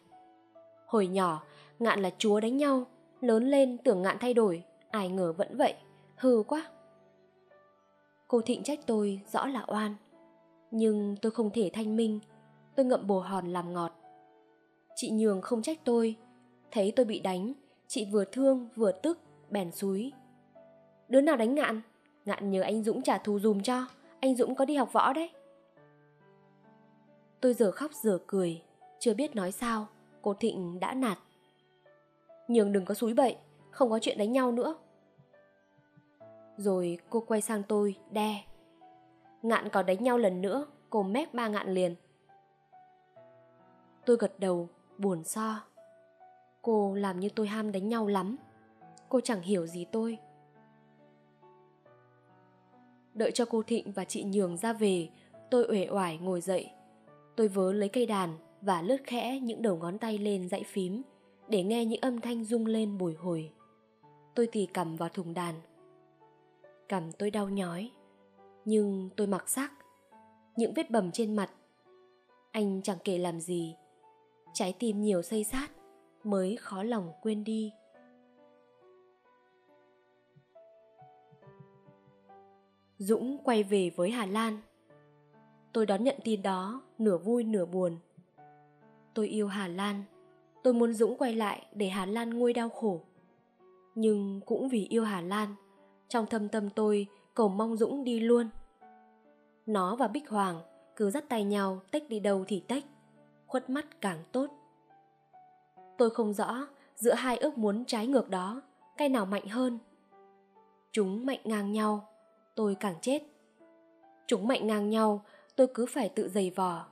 Hồi 0.88 1.08
nhỏ, 1.08 1.44
ngạn 1.80 2.02
là 2.02 2.10
chúa 2.18 2.40
đánh 2.40 2.58
nhau. 2.58 2.86
Lớn 3.22 3.44
lên 3.44 3.78
tưởng 3.78 4.02
ngạn 4.02 4.18
thay 4.20 4.34
đổi. 4.34 4.64
Ai 4.92 5.10
ngờ 5.10 5.34
vẫn 5.34 5.58
vậy. 5.58 5.74
Hư 6.16 6.44
quá 6.48 6.72
cô 8.36 8.42
thịnh 8.42 8.64
trách 8.64 8.80
tôi 8.86 9.22
rõ 9.32 9.46
là 9.46 9.66
oan. 9.68 9.96
Nhưng 10.72 11.16
tôi 11.22 11.32
không 11.32 11.50
thể 11.50 11.70
thanh 11.74 11.96
minh. 11.96 12.20
Tôi 12.76 12.86
ngậm 12.86 13.08
bồ 13.08 13.20
hòn 13.20 13.48
làm 13.48 13.74
ngọt. 13.74 13.92
Chị 14.96 15.12
nhường 15.12 15.42
không 15.42 15.62
trách 15.62 15.80
tôi. 15.84 16.16
Thấy 16.72 16.94
tôi 16.96 17.06
bị 17.06 17.20
đánh, 17.20 17.54
chị 17.88 18.08
vừa 18.12 18.26
thương, 18.26 18.70
vừa 18.76 18.92
tức, 18.92 19.20
bèn 19.50 19.72
xúi. 19.72 20.12
Đứa 21.10 21.22
nào 21.22 21.36
đánh 21.36 21.56
ngạn? 21.56 21.82
Ngạn 22.26 22.52
nhờ 22.52 22.62
anh 22.62 22.84
dũng 22.84 23.02
trả 23.02 23.18
thù 23.18 23.40
dùm 23.40 23.62
cho. 23.62 23.88
Anh 24.20 24.36
dũng 24.36 24.56
có 24.56 24.66
đi 24.66 24.76
học 24.76 24.94
võ 24.94 25.14
đấy. 25.14 25.30
Tôi 27.42 27.54
giờ 27.54 27.72
khóc 27.72 27.92
giờ 27.94 28.20
cười. 28.28 28.62
Chưa 29.00 29.14
biết 29.14 29.36
nói 29.36 29.52
sao. 29.52 29.88
Cô 30.22 30.34
thịnh 30.34 30.80
đã 30.80 30.94
nạt. 30.94 31.18
Nhường 32.48 32.72
đừng 32.72 32.86
có 32.86 32.94
xúi 32.94 33.14
bậy. 33.14 33.36
Không 33.72 33.90
có 33.90 34.00
chuyện 34.00 34.18
đánh 34.18 34.32
nhau 34.32 34.52
nữa 34.52 34.76
rồi 36.58 36.98
cô 37.10 37.20
quay 37.20 37.42
sang 37.42 37.64
tôi, 37.64 37.96
đe. 38.12 38.44
Ngạn 39.42 39.70
còn 39.70 39.86
đánh 39.86 40.04
nhau 40.04 40.18
lần 40.18 40.42
nữa, 40.42 40.66
cô 40.90 41.04
mép 41.04 41.34
ba 41.34 41.48
ngạn 41.48 41.74
liền. 41.74 41.96
Tôi 44.06 44.18
gật 44.18 44.40
đầu, 44.40 44.70
buồn 44.98 45.24
so. 45.24 45.62
Cô 46.62 46.96
làm 46.96 47.20
như 47.20 47.30
tôi 47.36 47.48
ham 47.48 47.72
đánh 47.72 47.90
nhau 47.90 48.08
lắm. 48.08 48.36
Cô 49.10 49.20
chẳng 49.20 49.42
hiểu 49.42 49.68
gì 49.68 49.86
tôi. 49.92 50.18
Đợi 53.14 53.32
cho 53.32 53.46
cô 53.46 53.64
thịnh 53.64 53.92
và 53.92 54.06
chị 54.06 54.24
nhường 54.24 54.58
ra 54.58 54.74
về, 54.74 55.10
tôi 55.52 55.68
uể 55.70 55.88
oải 55.92 56.18
ngồi 56.18 56.42
dậy. 56.42 56.72
Tôi 57.36 57.48
vớ 57.48 57.74
lấy 57.74 57.90
cây 57.90 58.06
đàn 58.06 58.38
và 58.62 58.82
lướt 58.82 58.98
khẽ 59.04 59.40
những 59.40 59.62
đầu 59.62 59.78
ngón 59.78 59.98
tay 59.98 60.18
lên 60.18 60.50
dãy 60.50 60.64
phím, 60.64 61.02
để 61.48 61.64
nghe 61.64 61.86
những 61.86 62.02
âm 62.02 62.22
thanh 62.22 62.44
rung 62.44 62.66
lên 62.66 62.98
bồi 62.98 63.14
hồi. 63.14 63.52
Tôi 64.36 64.48
tì 64.48 64.66
cầm 64.66 64.96
vào 64.96 65.10
thùng 65.10 65.34
đàn 65.34 65.56
cầm 66.90 67.12
tôi 67.12 67.32
đau 67.32 67.50
nhói. 67.50 67.92
Nhưng 68.66 69.10
tôi 69.16 69.28
mặc 69.28 69.50
sắc 69.50 69.72
những 70.56 70.74
vết 70.74 70.92
bầm 70.92 71.12
trên 71.12 71.36
mặt. 71.36 71.52
Anh 72.52 72.82
chẳng 72.82 72.98
kể 73.04 73.18
làm 73.18 73.40
gì. 73.40 73.76
Trái 74.54 74.76
tim 74.80 75.02
nhiều 75.02 75.22
xây 75.22 75.44
sát 75.44 75.68
mới 76.24 76.56
khó 76.56 76.84
lòng 76.84 77.12
quên 77.22 77.44
đi. 77.44 77.72
Dũng 82.98 83.38
quay 83.44 83.64
về 83.64 83.90
với 83.96 84.12
hà 84.12 84.26
lan. 84.26 84.62
Tôi 85.74 85.86
đón 85.86 86.04
nhận 86.04 86.16
tin 86.24 86.42
đó, 86.42 86.82
nửa 86.98 87.18
vui 87.18 87.44
nửa 87.44 87.66
buồn. 87.66 87.98
Tôi 89.14 89.28
yêu 89.28 89.48
hà 89.48 89.68
lan. 89.68 90.04
Tôi 90.64 90.74
muốn 90.74 90.94
dũng 90.94 91.18
quay 91.18 91.36
lại 91.36 91.66
để 91.74 91.90
hà 91.90 92.06
lan 92.06 92.30
nguôi 92.30 92.54
đau 92.54 92.70
khổ. 92.70 93.02
Nhưng 93.96 94.42
cũng 94.46 94.70
vì 94.70 94.88
yêu 94.88 95.04
hà 95.04 95.22
lan 95.22 95.56
trong 96.08 96.26
thâm 96.26 96.50
tâm 96.50 96.70
tôi 96.70 97.08
cầu 97.34 97.50
mong 97.50 97.78
dũng 97.78 98.04
đi 98.04 98.20
luôn. 98.20 98.50
Nó 99.66 99.96
và 99.96 100.08
bích 100.08 100.30
hoàng 100.30 100.62
cứ 100.96 101.10
dắt 101.10 101.26
tay 101.30 101.44
nhau 101.44 101.82
tách 101.92 102.04
đi 102.10 102.20
đâu 102.20 102.46
thì 102.48 102.64
tách, 102.68 102.84
khuất 103.48 103.70
mắt 103.70 104.02
càng 104.02 104.24
tốt. 104.32 104.48
Tôi 105.98 106.10
không 106.10 106.34
rõ 106.34 106.68
giữa 106.96 107.14
hai 107.14 107.38
ước 107.38 107.58
muốn 107.58 107.86
trái 107.86 108.08
ngược 108.08 108.30
đó, 108.30 108.62
cái 108.98 109.10
nào 109.10 109.26
mạnh 109.26 109.48
hơn. 109.48 109.80
Chúng 110.92 111.26
mạnh 111.26 111.40
ngang 111.44 111.72
nhau, 111.72 112.08
tôi 112.56 112.76
càng 112.76 112.96
chết. 113.02 113.24
Chúng 114.28 114.48
mạnh 114.48 114.68
ngang 114.68 114.90
nhau, 114.90 115.26
tôi 115.56 115.68
cứ 115.74 115.86
phải 115.86 116.10
tự 116.10 116.30
giày 116.30 116.50
vò. 116.50 116.86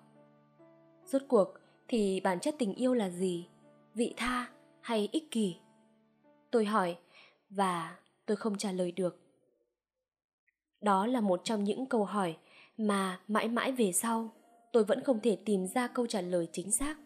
Rốt 1.06 1.22
cuộc 1.28 1.54
thì 1.88 2.20
bản 2.20 2.40
chất 2.40 2.56
tình 2.60 2.74
yêu 2.74 2.94
là 2.94 3.10
gì? 3.10 3.48
Vị 3.94 4.14
tha 4.18 4.48
hay 4.82 5.10
ích 5.12 5.32
kỷ? 5.32 5.58
Tôi 6.52 6.66
hỏi, 6.66 6.98
và 7.50 7.96
tôi 8.26 8.38
không 8.38 8.58
trả 8.58 8.72
lời 8.72 8.92
được. 8.92 9.20
Đó 10.82 11.06
là 11.08 11.22
một 11.22 11.42
trong 11.44 11.64
những 11.64 11.86
câu 11.86 12.06
hỏi 12.06 12.38
mà 12.78 13.20
mãi 13.28 13.48
mãi 13.48 13.72
về 13.72 13.92
sau, 13.92 14.32
tôi 14.72 14.84
vẫn 14.84 15.04
không 15.04 15.20
thể 15.20 15.38
tìm 15.46 15.68
ra 15.68 15.88
câu 15.88 16.08
trả 16.08 16.22
lời 16.22 16.48
chính 16.52 16.72
xác. 16.72 16.98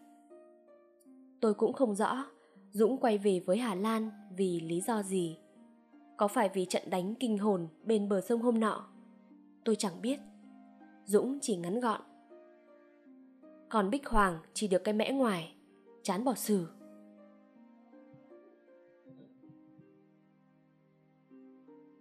Tôi 1.42 1.54
cũng 1.54 1.74
không 1.74 1.96
rõ 1.96 2.26
dũng 2.72 2.98
quay 2.98 3.18
về 3.18 3.40
với 3.46 3.58
hà 3.58 3.76
lan 3.76 4.10
vì 4.38 4.60
lý 4.60 4.82
do 4.82 5.04
gì. 5.04 5.38
Có 6.18 6.28
phải 6.28 6.50
vì 6.54 6.66
trận 6.66 6.90
đánh 6.90 7.16
kinh 7.16 7.38
hồn 7.38 7.68
bên 7.84 8.10
bờ 8.10 8.22
sông 8.22 8.42
hôm 8.42 8.60
nọ? 8.60 8.88
Tôi 9.66 9.76
chẳng 9.76 10.02
biết. 10.02 10.20
Dũng 11.06 11.40
chỉ 11.42 11.56
ngắn 11.56 11.80
gọn. 11.80 12.02
Còn 13.70 13.90
bích 13.90 14.08
hoàng 14.08 14.40
chỉ 14.54 14.68
được 14.68 14.84
cái 14.84 14.94
mẽ 14.94 15.12
ngoài, 15.12 15.56
chán 16.04 16.24
bỏ 16.24 16.34
xử 16.34 16.68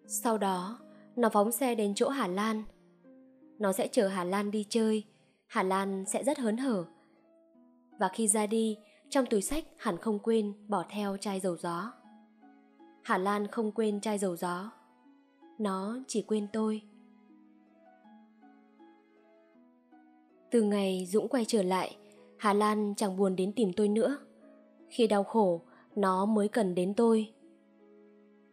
sau 0.07 0.39
đó, 0.39 0.79
nó 1.17 1.29
phóng 1.29 1.53
xe 1.53 1.75
đến 1.75 1.95
chỗ 1.95 2.09
hà 2.09 2.27
lan. 2.27 2.63
Nó 3.59 3.73
sẽ 3.73 3.89
chờ 3.89 4.09
hà 4.09 4.25
lan 4.25 4.51
đi 4.51 4.67
chơi. 4.69 5.05
Hà 5.47 5.63
lan 5.63 6.05
sẽ 6.07 6.25
rất 6.25 6.39
hớn 6.39 6.57
hở. 6.57 6.85
Và 7.99 8.09
khi 8.09 8.29
ra 8.29 8.47
đi, 8.47 8.79
trong 9.09 9.27
túi 9.27 9.43
sách 9.43 9.65
hẳn 9.77 9.97
không 9.97 10.19
quên 10.19 10.53
bỏ 10.69 10.85
theo 10.91 11.17
chai 11.17 11.41
dầu 11.41 11.57
gió. 11.57 11.93
Hà 13.03 13.19
lan 13.19 13.47
không 13.47 13.73
quên 13.73 14.01
chai 14.01 14.19
dầu 14.19 14.37
gió. 14.37 14.71
Nó 15.59 15.99
chỉ 16.07 16.23
quên 16.23 16.47
tôi. 16.53 16.83
Từ 20.51 20.63
ngày 20.63 21.07
dũng 21.07 21.29
quay 21.29 21.45
trở 21.45 21.63
lại, 21.63 21.97
hà 22.39 22.53
lan 22.53 22.95
chẳng 22.97 23.17
buồn 23.17 23.37
đến 23.37 23.53
tìm 23.53 23.73
tôi 23.77 23.89
nữa. 23.89 24.19
Khi 24.89 25.07
đau 25.07 25.25
khổ, 25.25 25.63
nó 25.97 26.27
mới 26.27 26.49
cần 26.49 26.75
đến 26.75 26.95
tôi. 26.95 27.33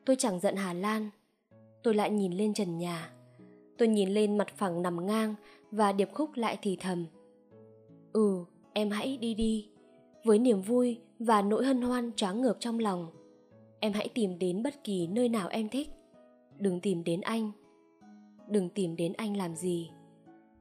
Tôi 0.06 0.16
chẳng 0.16 0.40
giận 0.40 0.56
hà 0.56 0.74
lan 0.74 1.10
tôi 1.84 1.94
lại 1.94 2.10
nhìn 2.10 2.32
lên 2.32 2.54
trần 2.54 2.78
nhà. 2.78 3.14
Tôi 3.78 3.88
nhìn 3.88 4.10
lên 4.10 4.38
mặt 4.38 4.48
phẳng 4.58 4.82
nằm 4.82 5.06
ngang 5.06 5.36
và 5.72 5.92
điệp 5.92 6.10
khúc 6.14 6.30
lại 6.36 6.58
thì 6.62 6.78
thầm. 6.82 7.06
Ừ 8.14 8.46
em 8.74 8.90
hãy 8.90 9.18
đi 9.18 9.34
đi. 9.34 9.70
Với 10.24 10.40
niềm 10.40 10.62
vui 10.62 11.00
và 11.20 11.42
nỗi 11.42 11.66
hân 11.66 11.82
hoan 11.82 12.12
choáng 12.16 12.42
ngợp 12.42 12.58
trong 12.60 12.80
lòng, 12.80 13.08
em 13.80 13.94
hãy 13.94 14.10
tìm 14.14 14.40
đến 14.40 14.64
bất 14.64 14.84
kỳ 14.84 15.08
nơi 15.08 15.30
nào 15.30 15.48
em 15.48 15.70
thích. 15.70 15.90
Đừng 16.60 16.80
tìm 16.80 17.04
đến 17.04 17.22
anh. 17.22 17.52
Đừng 18.48 18.70
tìm 18.70 18.96
đến 18.96 19.14
anh 19.14 19.38
làm 19.38 19.56
gì. 19.56 19.90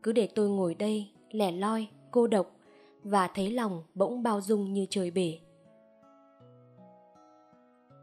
Cứ 0.03 0.13
để 0.13 0.29
tôi 0.35 0.49
ngồi 0.49 0.75
đây, 0.75 1.09
lẻ 1.31 1.53
loi, 1.53 1.89
cô 2.11 2.27
độc 2.27 2.57
và 3.03 3.29
thấy 3.35 3.51
lòng 3.51 3.83
bỗng 3.95 4.23
bao 4.23 4.41
dung 4.41 4.73
như 4.73 4.87
trời 4.91 5.11
bể. 5.11 5.39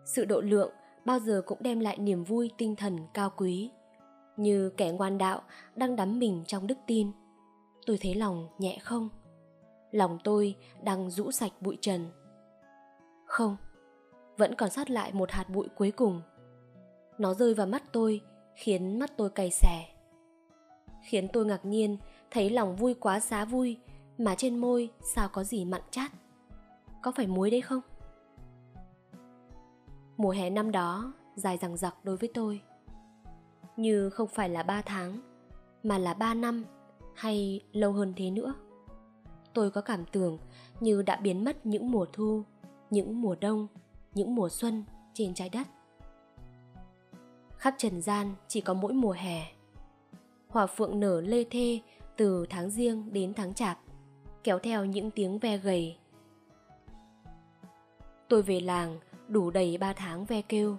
Sự 0.06 0.26
độ 0.26 0.42
lượng 0.42 0.72
bao 1.06 1.20
giờ 1.20 1.42
cũng 1.46 1.58
đem 1.62 1.80
lại 1.80 1.98
niềm 1.98 2.24
vui, 2.24 2.52
tinh 2.58 2.76
thần 2.76 3.00
cao 3.14 3.32
quý. 3.38 3.72
Như 4.38 4.70
kẻ 4.78 4.92
ngoan 4.92 5.18
đạo 5.18 5.42
đang 5.76 5.96
đắm 5.96 6.20
mình 6.20 6.44
trong 6.48 6.68
đức 6.68 6.78
tin. 6.88 7.12
Tôi 7.86 7.98
thấy 8.02 8.16
lòng 8.16 8.48
nhẹ 8.58 8.78
không? 8.82 9.10
Lòng 9.92 10.18
tôi 10.24 10.56
đang 10.84 11.10
rũ 11.10 11.32
sạch 11.32 11.52
bụi 11.62 11.78
trần. 11.82 12.06
Không, 13.26 13.58
vẫn 14.38 14.56
còn 14.56 14.70
sót 14.70 14.90
lại 14.90 15.14
một 15.14 15.32
hạt 15.32 15.50
bụi 15.50 15.68
cuối 15.76 15.92
cùng. 15.92 16.22
Nó 17.18 17.34
rơi 17.34 17.54
vào 17.54 17.68
mắt 17.68 17.84
tôi, 17.92 18.22
khiến 18.56 19.00
mắt 19.00 19.12
tôi 19.18 19.30
cay 19.30 19.52
xẻ 19.52 20.00
khiến 21.02 21.28
tôi 21.28 21.46
ngạc 21.46 21.66
nhiên 21.66 21.98
thấy 22.32 22.50
lòng 22.50 22.76
vui 22.76 22.94
quá 22.94 23.20
xá 23.20 23.46
vui, 23.46 23.78
mà 24.18 24.36
trên 24.36 24.58
môi 24.58 24.90
sao 25.02 25.30
có 25.30 25.44
gì 25.44 25.66
mặn 25.66 25.82
chát? 25.92 26.12
Có 27.02 27.12
phải 27.12 27.28
muối 27.28 27.50
đấy 27.50 27.62
không? 27.62 27.82
Mùa 30.20 30.30
hè 30.30 30.50
năm 30.50 30.72
đó, 30.72 31.14
dài 31.36 31.58
dằng 31.58 31.78
dặc 31.78 31.96
đối 32.04 32.18
với 32.18 32.30
tôi. 32.34 32.62
Như 33.78 34.10
không 34.10 34.28
phải 34.28 34.50
là 34.50 34.64
ba 34.64 34.82
tháng, 34.82 35.20
mà 35.84 35.98
là 35.98 36.14
ba 36.14 36.34
năm 36.34 36.66
hay 37.16 37.62
lâu 37.72 37.92
hơn 37.94 38.14
thế 38.16 38.32
nữa. 38.32 38.54
Tôi 39.54 39.72
có 39.72 39.82
cảm 39.82 40.06
tưởng 40.06 40.38
như 40.80 41.02
đã 41.02 41.16
biến 41.16 41.44
mất 41.44 41.66
những 41.66 41.92
mùa 41.92 42.06
thu, 42.14 42.44
những 42.90 43.22
mùa 43.22 43.36
đông, 43.42 43.68
những 44.14 44.36
mùa 44.36 44.50
xuân 44.50 44.84
trên 45.14 45.34
trái 45.34 45.50
đất. 45.50 45.68
Khắp 47.58 47.76
trần 47.78 48.02
gian 48.02 48.36
chỉ 48.48 48.62
có 48.62 48.74
mỗi 48.74 48.94
mùa 48.94 49.12
hè. 49.12 49.42
Hòa 50.48 50.68
phượng 50.68 51.00
nở 51.00 51.22
lê 51.22 51.44
thê 51.44 51.82
từ 52.18 52.46
tháng 52.50 52.70
riêng 52.70 53.14
đến 53.14 53.34
tháng 53.34 53.54
chạp, 53.54 53.80
kéo 54.44 54.60
theo 54.60 54.86
những 54.86 55.12
tiếng 55.12 55.40
ve 55.40 55.58
gầy. 55.58 55.98
Tôi 58.30 58.42
về 58.42 58.60
làng 58.60 59.00
đủ 59.30 59.52
đầy 59.52 59.78
ba 59.78 59.94
tháng 59.94 60.26
ve 60.26 60.42
kêu 60.42 60.78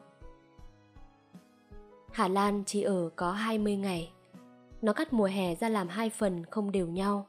Hà 2.13 2.29
Lan 2.29 2.63
chỉ 2.67 2.83
ở 2.83 3.11
có 3.17 3.33
20 3.33 3.77
ngày. 3.77 4.13
Nó 4.83 4.93
cắt 4.93 5.13
mùa 5.13 5.25
hè 5.25 5.55
ra 5.55 5.69
làm 5.69 5.89
hai 5.89 6.11
phần 6.11 6.45
không 6.47 6.73
đều 6.73 6.87
nhau. 6.87 7.27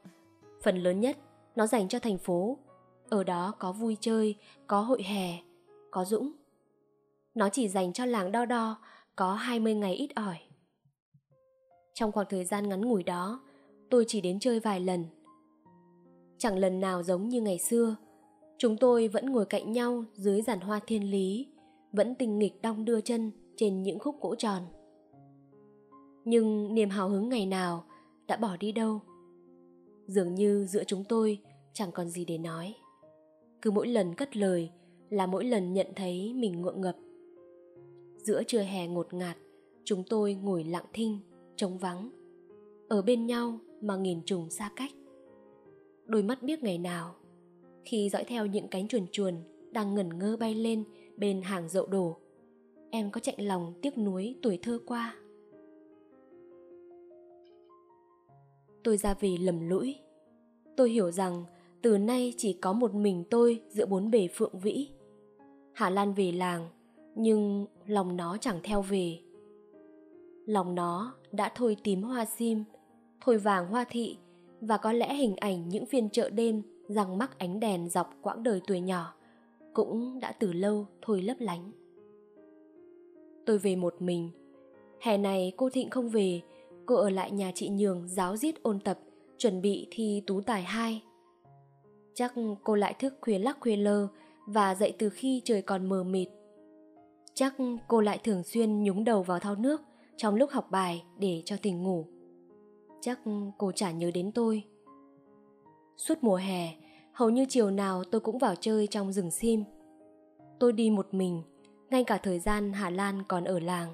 Phần 0.62 0.78
lớn 0.78 1.00
nhất 1.00 1.18
nó 1.56 1.68
dành 1.68 1.88
cho 1.88 2.00
thành 2.00 2.18
phố. 2.18 2.58
Ở 3.10 3.24
đó 3.24 3.54
có 3.60 3.72
vui 3.72 3.98
chơi, 4.02 4.36
có 4.68 4.82
hội 4.82 5.04
hè, 5.04 5.40
có 5.92 6.06
dũng. 6.06 6.32
Nó 7.36 7.50
chỉ 7.50 7.68
dành 7.68 7.94
cho 7.94 8.06
làng 8.06 8.32
đo 8.32 8.46
đo 8.46 8.78
có 9.16 9.34
20 9.34 9.76
ngày 9.76 9.94
ít 9.94 10.10
ỏi. 10.16 10.38
Trong 11.94 12.12
khoảng 12.12 12.28
thời 12.30 12.46
gian 12.46 12.70
ngắn 12.70 12.82
ngủi 12.82 13.04
đó, 13.04 13.42
tôi 13.90 14.06
chỉ 14.08 14.22
đến 14.22 14.40
chơi 14.40 14.60
vài 14.60 14.80
lần. 14.80 15.06
Chẳng 16.38 16.58
lần 16.58 16.80
nào 16.80 17.04
giống 17.04 17.30
như 17.30 17.42
ngày 17.42 17.60
xưa, 17.60 17.96
chúng 18.62 18.78
tôi 18.78 19.08
vẫn 19.08 19.26
ngồi 19.26 19.46
cạnh 19.46 19.72
nhau 19.72 20.06
dưới 20.14 20.42
giàn 20.42 20.60
hoa 20.60 20.80
thiên 20.88 21.12
lý, 21.12 21.48
vẫn 21.92 22.16
tình 22.16 22.40
nghịch 22.40 22.62
đong 22.62 22.86
đưa 22.86 23.02
chân 23.02 23.32
trên 23.56 23.84
những 23.84 24.00
khúc 24.00 24.22
gỗ 24.22 24.36
tròn. 24.36 24.64
Nhưng 26.26 26.76
niềm 26.76 26.90
hào 26.90 27.10
hứng 27.10 27.30
ngày 27.30 27.46
nào 27.46 27.86
đã 28.28 28.38
bỏ 28.38 28.58
đi 28.58 28.72
đâu? 28.72 29.00
Dường 30.08 30.36
như 30.36 30.66
giữa 30.66 30.84
chúng 30.84 31.04
tôi 31.04 31.40
chẳng 31.74 31.92
còn 31.92 32.10
gì 32.10 32.26
để 32.26 32.38
nói. 32.38 32.76
Cứ 33.62 33.72
mỗi 33.72 33.88
lần 33.88 34.16
cất 34.16 34.38
lời 34.38 34.70
là 35.10 35.26
mỗi 35.26 35.46
lần 35.46 35.74
nhận 35.74 35.88
thấy 35.96 36.34
mình 36.34 36.62
ngượng 36.62 36.82
ngập. 36.82 36.96
Giữa 38.18 38.44
trưa 38.48 38.62
hè 38.62 38.88
ngột 38.88 39.14
ngạt, 39.14 39.38
chúng 39.84 40.04
tôi 40.10 40.34
ngồi 40.34 40.64
lặng 40.64 40.86
thinh, 40.94 41.20
trống 41.56 41.78
vắng. 41.78 42.10
Ở 42.90 43.02
bên 43.02 43.26
nhau 43.26 43.60
mà 43.82 43.96
nghìn 43.96 44.22
trùng 44.26 44.50
xa 44.50 44.72
cách. 44.76 44.92
Đôi 46.06 46.24
mắt 46.24 46.44
biết 46.44 46.64
ngày 46.64 46.78
nào, 46.78 47.16
khi 47.84 48.10
dõi 48.10 48.24
theo 48.24 48.46
những 48.46 48.68
cánh 48.68 48.88
chuồn 48.88 49.08
chuồn 49.12 49.36
đang 49.72 49.96
ngẩn 49.96 50.20
ngơ 50.20 50.38
bay 50.38 50.56
lên 50.56 50.84
bên 51.18 51.42
hàng 51.42 51.70
dậu 51.70 51.86
đổ. 51.86 52.18
Em 52.90 53.12
có 53.12 53.20
chạy 53.20 53.36
lòng 53.38 53.74
tiếc 53.82 53.98
nuối 53.98 54.36
tuổi 54.42 54.60
thơ 54.62 54.80
qua. 54.86 55.16
Tôi 58.84 58.98
ra 58.98 59.14
về 59.14 59.38
lầm 59.40 59.70
lũi. 59.70 59.96
Tôi 60.78 60.90
hiểu 60.90 61.12
rằng 61.12 61.44
từ 61.82 61.98
nay 61.98 62.34
chỉ 62.38 62.54
có 62.54 62.74
một 62.74 62.94
mình 62.94 63.24
tôi 63.30 63.62
giữa 63.70 63.86
bốn 63.86 64.12
bề 64.12 64.28
phượng 64.28 64.60
vĩ. 64.60 64.90
Hà 65.74 65.90
lan 65.90 66.14
về 66.14 66.32
làng, 66.32 66.70
nhưng 67.16 67.66
lòng 67.86 68.18
nó 68.18 68.38
chẳng 68.38 68.60
theo 68.64 68.82
về. 68.82 69.20
Lòng 70.46 70.76
nó 70.76 71.16
đã 71.32 71.52
thôi 71.56 71.78
tím 71.84 72.02
hoa 72.02 72.26
sim, 72.26 72.64
thôi 73.22 73.38
vàng 73.38 73.68
hoa 73.68 73.86
thị 73.90 74.18
và 74.62 74.78
có 74.78 74.92
lẽ 74.92 75.16
hình 75.16 75.36
ảnh 75.36 75.70
những 75.70 75.86
phiên 75.86 76.10
chợ 76.10 76.30
đêm 76.30 76.62
răng 76.94 77.18
mắc 77.18 77.40
ánh 77.40 77.60
đèn 77.60 77.90
dọc 77.90 78.16
quãng 78.22 78.44
đời 78.44 78.62
tuổi 78.68 78.80
nhỏ, 78.80 79.14
cũng 79.74 80.20
đã 80.20 80.32
từ 80.32 80.54
lâu 80.54 80.86
thôi 81.02 81.22
lấp 81.22 81.38
lánh. 81.40 81.72
Tôi 83.46 83.58
về 83.58 83.76
một 83.76 83.96
mình. 84.00 84.30
Hè 85.00 85.18
này 85.18 85.54
cô 85.58 85.70
thịnh 85.70 85.90
không 85.90 86.10
về, 86.10 86.42
cô 86.86 86.96
ở 86.96 87.10
lại 87.10 87.32
nhà 87.32 87.52
chị 87.56 87.70
nhường 87.70 88.08
giáo 88.08 88.38
diết 88.38 88.64
ôn 88.64 88.80
tập, 88.80 89.00
chuẩn 89.38 89.62
bị 89.62 89.88
thi 89.92 90.24
tú 90.28 90.42
tài 90.42 90.64
hai. 90.64 91.04
Chắc 92.14 92.34
cô 92.64 92.76
lại 92.76 92.96
thức 93.00 93.14
khuya 93.22 93.40
lắc 93.40 93.58
khuya 93.60 93.76
lơ 93.76 94.08
và 94.46 94.76
dậy 94.76 94.94
từ 94.98 95.10
khi 95.10 95.42
trời 95.46 95.62
còn 95.62 95.90
mờ 95.90 96.04
mịt. 96.04 96.30
Chắc 97.34 97.56
cô 97.88 98.02
lại 98.02 98.20
thường 98.24 98.44
xuyên 98.44 98.84
nhúng 98.84 99.04
đầu 99.04 99.24
vào 99.24 99.40
thau 99.40 99.56
nước 99.56 99.82
trong 100.18 100.36
lúc 100.36 100.50
học 100.50 100.68
bài 100.72 101.04
để 101.20 101.42
cho 101.46 101.56
tỉnh 101.62 101.84
ngủ. 101.84 102.06
Chắc 103.02 103.20
cô 103.58 103.72
chả 103.72 103.92
nhớ 103.92 104.12
đến 104.14 104.32
tôi 104.32 104.64
suốt 106.08 106.18
mùa 106.22 106.36
hè 106.36 106.76
hầu 107.14 107.30
như 107.30 107.46
chiều 107.50 107.72
nào 107.72 108.04
tôi 108.04 108.22
cũng 108.22 108.38
vào 108.38 108.56
chơi 108.56 108.88
trong 108.88 109.14
rừng 109.14 109.32
sim 109.32 109.64
tôi 110.60 110.74
đi 110.74 110.90
một 110.90 111.14
mình 111.14 111.42
ngay 111.92 112.04
cả 112.04 112.18
thời 112.18 112.40
gian 112.40 112.74
Hà 112.74 112.90
Lan 112.90 113.24
còn 113.28 113.44
ở 113.44 113.60
làng. 113.60 113.94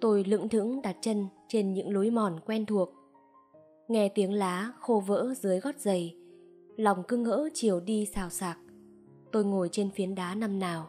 Tôi 0.00 0.24
lững 0.24 0.48
thững 0.48 0.82
đặt 0.82 0.96
chân 1.00 1.26
trên 1.48 1.72
những 1.72 1.94
lối 1.94 2.10
mòn 2.10 2.40
quen 2.46 2.66
thuộc. 2.66 2.92
Nghe 3.88 4.08
tiếng 4.08 4.32
lá 4.32 4.72
khô 4.80 5.02
vỡ 5.06 5.34
dưới 5.36 5.60
gót 5.60 5.78
giày, 5.78 6.16
lòng 6.76 7.02
cứ 7.08 7.16
ngỡ 7.16 7.48
chiều 7.54 7.80
đi 7.80 8.06
xào 8.06 8.30
xạc. 8.30 8.58
Tôi 9.32 9.44
ngồi 9.44 9.68
trên 9.72 9.90
phiến 9.90 10.14
đá 10.14 10.34
năm 10.34 10.58
nào, 10.58 10.88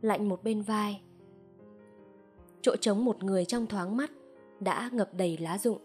lạnh 0.00 0.28
một 0.28 0.44
bên 0.44 0.62
vai. 0.62 1.00
Chỗ 2.62 2.76
trống 2.76 3.04
một 3.04 3.24
người 3.24 3.44
trong 3.44 3.66
thoáng 3.66 3.96
mắt 3.96 4.10
đã 4.60 4.90
ngập 4.92 5.14
đầy 5.14 5.38
lá 5.38 5.58
rụng. 5.58 5.78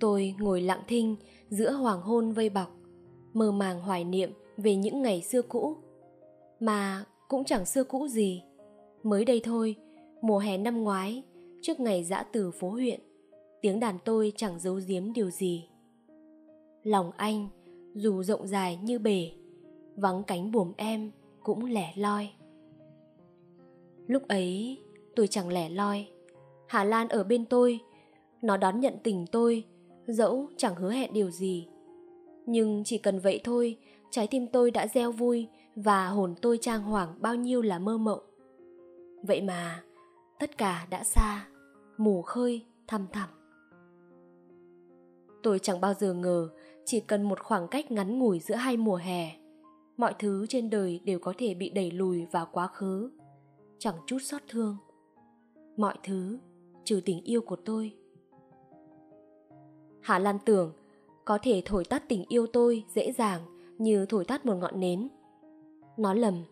Tôi 0.00 0.34
ngồi 0.38 0.60
lặng 0.60 0.82
thinh 0.88 1.16
giữa 1.48 1.72
hoàng 1.72 2.00
hôn 2.00 2.32
vây 2.32 2.50
bọc, 2.50 2.76
mơ 3.32 3.52
màng 3.52 3.80
hoài 3.80 4.04
niệm 4.04 4.30
về 4.56 4.76
những 4.76 5.02
ngày 5.02 5.22
xưa 5.22 5.42
cũ. 5.42 5.76
Mà 6.60 7.04
cũng 7.28 7.44
chẳng 7.44 7.66
xưa 7.66 7.84
cũ 7.84 8.08
gì. 8.08 8.42
Mới 9.02 9.24
đây 9.24 9.40
thôi 9.44 9.76
mùa 10.22 10.38
hè 10.38 10.58
năm 10.58 10.82
ngoái 10.84 11.22
trước 11.62 11.80
ngày 11.80 12.04
dã 12.04 12.22
từ 12.32 12.50
phố 12.50 12.70
huyện 12.70 13.00
tiếng 13.60 13.80
đàn 13.80 13.98
tôi 14.04 14.32
chẳng 14.36 14.60
giấu 14.60 14.80
giếm 14.86 15.12
điều 15.12 15.30
gì. 15.30 15.68
Lòng 16.82 17.10
anh 17.16 17.48
dù 17.94 18.22
rộng 18.22 18.46
dài 18.46 18.78
như 18.82 18.98
bể 18.98 19.30
vắng 19.96 20.22
cánh 20.26 20.52
buồm 20.52 20.72
em 20.76 21.10
cũng 21.42 21.64
lẻ 21.64 21.92
loi. 21.96 22.30
Lúc 24.06 24.28
ấy 24.28 24.78
tôi 25.16 25.26
chẳng 25.26 25.48
lẻ 25.48 25.68
loi. 25.68 26.08
Hà 26.68 26.84
lan 26.84 27.08
ở 27.08 27.24
bên 27.24 27.44
tôi 27.44 27.80
nó 28.42 28.56
đón 28.56 28.80
nhận 28.80 28.94
tình 29.02 29.26
tôi 29.32 29.64
dẫu 30.06 30.48
chẳng 30.56 30.74
hứa 30.74 30.90
hẹn 30.90 31.12
điều 31.12 31.30
gì. 31.30 31.68
Nhưng 32.46 32.82
chỉ 32.84 32.98
cần 32.98 33.18
vậy 33.18 33.40
thôi, 33.44 33.78
trái 34.10 34.26
tim 34.26 34.46
tôi 34.46 34.70
đã 34.70 34.86
gieo 34.86 35.12
vui 35.12 35.48
và 35.76 36.08
hồn 36.08 36.34
tôi 36.42 36.58
trang 36.60 36.82
hoàng 36.82 37.14
bao 37.20 37.34
nhiêu 37.34 37.62
là 37.62 37.78
mơ 37.78 37.98
mộng. 37.98 38.20
Vậy 39.22 39.42
mà, 39.42 39.82
tất 40.38 40.58
cả 40.58 40.86
đã 40.90 41.04
xa, 41.04 41.48
mù 41.96 42.22
khơi, 42.22 42.66
thăm 42.86 43.06
thẳm. 43.12 43.28
Tôi 45.42 45.58
chẳng 45.58 45.80
bao 45.80 45.94
giờ 45.94 46.14
ngờ, 46.14 46.48
chỉ 46.84 47.00
cần 47.00 47.22
một 47.22 47.40
khoảng 47.40 47.68
cách 47.68 47.90
ngắn 47.90 48.18
ngủi 48.18 48.40
giữa 48.40 48.54
hai 48.54 48.76
mùa 48.76 48.96
hè, 48.96 49.30
mọi 49.96 50.14
thứ 50.18 50.46
trên 50.48 50.70
đời 50.70 51.00
đều 51.04 51.18
có 51.18 51.32
thể 51.38 51.54
bị 51.54 51.70
đẩy 51.70 51.90
lùi 51.90 52.26
vào 52.26 52.48
quá 52.52 52.66
khứ. 52.66 53.10
Chẳng 53.78 53.94
chút 54.06 54.18
xót 54.18 54.42
thương. 54.48 54.76
Mọi 55.76 55.94
thứ, 56.02 56.38
trừ 56.84 57.00
tình 57.04 57.22
yêu 57.24 57.40
của 57.40 57.56
tôi 57.56 57.94
Hà 60.06 60.18
Lan 60.18 60.38
tưởng 60.44 60.72
có 61.24 61.38
thể 61.42 61.62
thổi 61.64 61.84
tắt 61.84 62.02
tình 62.08 62.24
yêu 62.28 62.46
tôi 62.46 62.84
dễ 62.94 63.12
dàng 63.12 63.40
như 63.78 64.06
thổi 64.06 64.24
tắt 64.24 64.46
một 64.46 64.54
ngọn 64.54 64.80
nến. 64.80 65.08
Nó 65.96 66.14
lầm, 66.14 66.44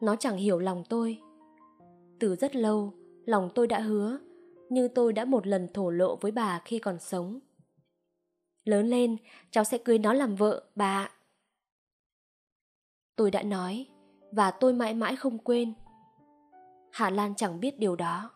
nó 0.00 0.16
chẳng 0.16 0.36
hiểu 0.36 0.58
lòng 0.58 0.84
tôi. 0.88 1.20
Từ 2.18 2.36
rất 2.36 2.56
lâu, 2.56 2.92
lòng 3.24 3.50
tôi 3.54 3.66
đã 3.66 3.80
hứa, 3.80 4.18
như 4.68 4.88
tôi 4.88 5.12
đã 5.12 5.24
một 5.24 5.46
lần 5.46 5.68
thổ 5.74 5.90
lộ 5.90 6.16
với 6.16 6.32
bà 6.32 6.62
khi 6.64 6.78
còn 6.78 6.98
sống. 7.00 7.40
Lớn 8.64 8.86
lên, 8.86 9.16
cháu 9.50 9.64
sẽ 9.64 9.78
cưới 9.78 9.98
nó 9.98 10.12
làm 10.12 10.36
vợ, 10.36 10.64
bà 10.74 11.02
ạ. 11.02 11.10
Tôi 13.16 13.30
đã 13.30 13.42
nói, 13.42 13.86
và 14.32 14.50
tôi 14.50 14.72
mãi 14.72 14.94
mãi 14.94 15.16
không 15.16 15.38
quên. 15.38 15.72
Hà 16.92 17.10
Lan 17.10 17.34
chẳng 17.34 17.60
biết 17.60 17.78
điều 17.78 17.96
đó. 17.96 18.30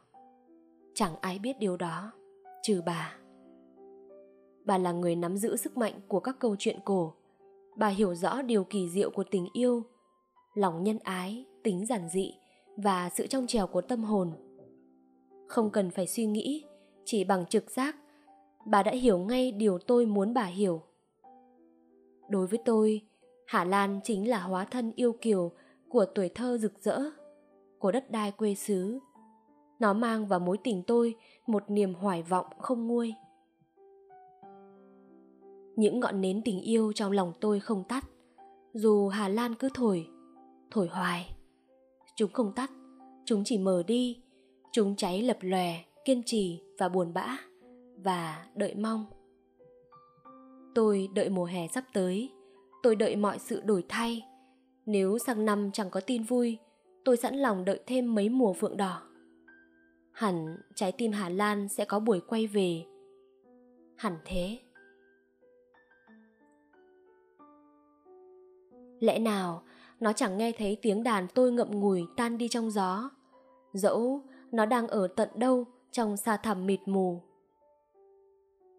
Chẳng 0.94 1.16
ai 1.20 1.38
biết 1.38 1.58
điều 1.58 1.76
đó, 1.76 2.12
trừ 2.62 2.82
bà. 2.86 3.21
Bà 4.64 4.78
là 4.78 4.92
người 4.92 5.16
nắm 5.16 5.36
giữ 5.36 5.56
sức 5.56 5.76
mạnh 5.76 6.00
của 6.08 6.20
các 6.20 6.36
câu 6.38 6.56
chuyện 6.58 6.78
cổ. 6.84 7.14
Bà 7.76 7.88
hiểu 7.88 8.14
rõ 8.14 8.42
điều 8.42 8.64
kỳ 8.64 8.88
diệu 8.88 9.10
của 9.10 9.24
tình 9.30 9.48
yêu, 9.52 9.82
lòng 10.54 10.84
nhân 10.84 10.98
ái, 11.02 11.46
tính 11.62 11.86
giản 11.86 12.08
dị 12.08 12.34
và 12.76 13.10
sự 13.10 13.26
trong 13.26 13.46
trèo 13.46 13.66
của 13.66 13.80
tâm 13.80 14.04
hồn. 14.04 14.32
Không 15.48 15.70
cần 15.70 15.90
phải 15.90 16.06
suy 16.06 16.26
nghĩ, 16.26 16.64
chỉ 17.04 17.24
bằng 17.24 17.46
trực 17.46 17.70
giác, 17.70 17.96
bà 18.66 18.82
đã 18.82 18.92
hiểu 18.92 19.18
ngay 19.18 19.52
điều 19.52 19.78
tôi 19.78 20.06
muốn 20.06 20.34
bà 20.34 20.44
hiểu. 20.44 20.82
Đối 22.28 22.46
với 22.46 22.58
tôi, 22.64 23.00
Hà 23.46 23.64
Lan 23.64 24.00
chính 24.04 24.30
là 24.30 24.40
hóa 24.40 24.64
thân 24.64 24.92
yêu 24.96 25.16
kiều 25.20 25.50
của 25.88 26.04
tuổi 26.04 26.28
thơ 26.28 26.58
rực 26.58 26.72
rỡ, 26.82 27.00
của 27.78 27.92
đất 27.92 28.10
đai 28.10 28.32
quê 28.32 28.54
xứ. 28.54 28.98
Nó 29.80 29.92
mang 29.92 30.26
vào 30.26 30.40
mối 30.40 30.58
tình 30.64 30.82
tôi 30.82 31.14
một 31.46 31.70
niềm 31.70 31.94
hoài 31.94 32.22
vọng 32.22 32.46
không 32.58 32.86
nguôi. 32.86 33.14
Những 35.82 36.00
ngọn 36.00 36.20
nến 36.20 36.42
tình 36.44 36.60
yêu 36.60 36.92
trong 36.92 37.12
lòng 37.12 37.32
tôi 37.40 37.60
không 37.60 37.84
tắt, 37.84 38.04
dù 38.72 39.08
Hà 39.08 39.28
Lan 39.28 39.54
cứ 39.54 39.68
thổi, 39.74 40.06
thổi 40.70 40.88
hoài. 40.88 41.36
Chúng 42.16 42.32
không 42.32 42.52
tắt, 42.52 42.70
chúng 43.24 43.42
chỉ 43.44 43.58
mờ 43.58 43.82
đi, 43.86 44.22
chúng 44.72 44.96
cháy 44.96 45.22
lập 45.22 45.38
lòe, 45.40 45.84
kiên 46.04 46.22
trì 46.26 46.62
và 46.78 46.88
buồn 46.88 47.14
bã, 47.14 47.36
và 47.96 48.46
đợi 48.54 48.74
mong. 48.74 49.06
Tôi 50.74 51.08
đợi 51.14 51.28
mùa 51.28 51.44
hè 51.44 51.68
sắp 51.68 51.84
tới, 51.92 52.32
tôi 52.82 52.96
đợi 52.96 53.16
mọi 53.16 53.38
sự 53.38 53.60
đổi 53.60 53.84
thay. 53.88 54.22
Nếu 54.86 55.18
sang 55.18 55.44
năm 55.44 55.70
chẳng 55.72 55.90
có 55.90 56.00
tin 56.00 56.22
vui, 56.22 56.58
tôi 57.04 57.16
sẵn 57.16 57.34
lòng 57.34 57.64
đợi 57.64 57.80
thêm 57.86 58.14
mấy 58.14 58.28
mùa 58.28 58.52
phượng 58.52 58.76
đỏ. 58.76 59.02
Hẳn 60.12 60.56
trái 60.74 60.92
tim 60.92 61.12
Hà 61.12 61.28
Lan 61.28 61.68
sẽ 61.68 61.84
có 61.84 62.00
buổi 62.00 62.20
quay 62.20 62.46
về. 62.46 62.84
Hẳn 63.96 64.18
thế. 64.24 64.58
Lẽ 69.02 69.18
nào 69.18 69.62
nó 70.00 70.12
chẳng 70.12 70.38
nghe 70.38 70.52
thấy 70.52 70.76
tiếng 70.82 71.02
đàn 71.02 71.26
tôi 71.34 71.52
ngậm 71.52 71.80
ngùi 71.80 72.04
tan 72.16 72.38
đi 72.38 72.48
trong 72.48 72.70
gió? 72.70 73.10
Dẫu 73.72 74.22
nó 74.52 74.66
đang 74.66 74.88
ở 74.88 75.08
tận 75.16 75.28
đâu 75.34 75.64
trong 75.90 76.16
xa 76.16 76.36
thẳm 76.36 76.66
mịt 76.66 76.80
mù. 76.86 77.22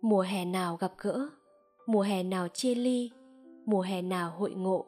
Mùa 0.02 0.22
hè 0.22 0.46
nào 0.46 0.78
gặp 0.78 0.94
gỡ, 0.98 1.30
Mùa 1.86 2.02
hè 2.02 2.24
nào 2.24 2.48
chia 2.48 2.76
ly, 2.76 3.12
Mùa 3.66 3.82
hè 3.82 4.02
nào 4.02 4.32
hội 4.32 4.52
ngộ. 4.52 4.86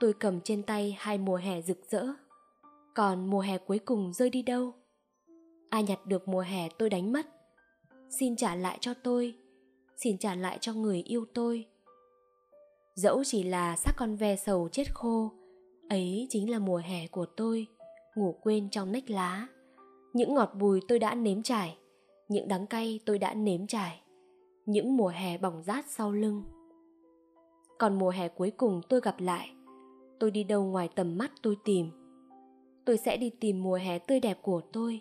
Tôi 0.00 0.12
cầm 0.12 0.40
trên 0.40 0.62
tay 0.62 0.96
hai 0.98 1.18
mùa 1.18 1.36
hè 1.36 1.62
rực 1.62 1.78
rỡ. 1.90 2.06
Còn 2.94 3.30
mùa 3.30 3.40
hè 3.40 3.58
cuối 3.58 3.78
cùng 3.78 4.12
rơi 4.12 4.30
đi 4.30 4.42
đâu? 4.42 4.72
Ai 5.70 5.82
nhặt 5.82 6.06
được 6.06 6.28
mùa 6.28 6.40
hè 6.40 6.68
tôi 6.78 6.90
đánh 6.90 7.12
mất? 7.12 7.26
Xin 8.18 8.36
trả 8.36 8.54
lại 8.54 8.78
cho 8.80 8.94
tôi, 8.94 9.34
Xin 9.96 10.18
trả 10.18 10.34
lại 10.34 10.58
cho 10.60 10.72
người 10.72 11.02
yêu 11.02 11.24
tôi 11.34 11.66
dẫu 12.98 13.24
chỉ 13.24 13.42
là 13.42 13.76
xác 13.76 13.92
con 13.96 14.16
ve 14.16 14.36
sầu 14.36 14.68
chết 14.68 14.94
khô, 14.94 15.30
ấy 15.88 16.26
chính 16.30 16.50
là 16.50 16.58
mùa 16.58 16.76
hè 16.76 17.06
của 17.06 17.26
tôi, 17.36 17.66
ngủ 18.14 18.34
quên 18.42 18.68
trong 18.70 18.92
nách 18.92 19.10
lá. 19.10 19.46
Những 20.12 20.34
ngọt 20.34 20.50
bùi 20.58 20.80
tôi 20.88 20.98
đã 20.98 21.14
nếm 21.14 21.42
trải, 21.42 21.76
những 22.28 22.48
đắng 22.48 22.66
cay 22.66 23.00
tôi 23.06 23.18
đã 23.18 23.34
nếm 23.34 23.66
trải, 23.66 24.00
những 24.66 24.96
mùa 24.96 25.08
hè 25.08 25.38
bỏng 25.38 25.62
rát 25.62 25.84
sau 25.88 26.12
lưng. 26.12 26.42
Còn 27.78 27.98
mùa 27.98 28.10
hè 28.10 28.28
cuối 28.28 28.50
cùng 28.50 28.80
tôi 28.88 29.00
gặp 29.00 29.20
lại, 29.20 29.50
tôi 30.20 30.30
đi 30.30 30.44
đâu 30.44 30.64
ngoài 30.64 30.88
tầm 30.94 31.18
mắt 31.18 31.32
tôi 31.42 31.56
tìm. 31.64 31.90
Tôi 32.84 32.96
sẽ 32.96 33.16
đi 33.16 33.30
tìm 33.40 33.62
mùa 33.62 33.76
hè 33.76 33.98
tươi 33.98 34.20
đẹp 34.20 34.38
của 34.42 34.60
tôi. 34.72 35.00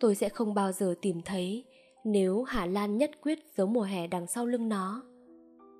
Tôi 0.00 0.14
sẽ 0.14 0.28
không 0.28 0.54
bao 0.54 0.72
giờ 0.72 0.94
tìm 1.02 1.20
thấy 1.24 1.64
nếu 2.04 2.42
hà 2.42 2.66
lan 2.66 2.98
nhất 2.98 3.10
quyết 3.22 3.38
giấu 3.56 3.66
mùa 3.66 3.82
hè 3.82 4.06
đằng 4.06 4.26
sau 4.26 4.46
lưng 4.46 4.68
nó 4.68 5.02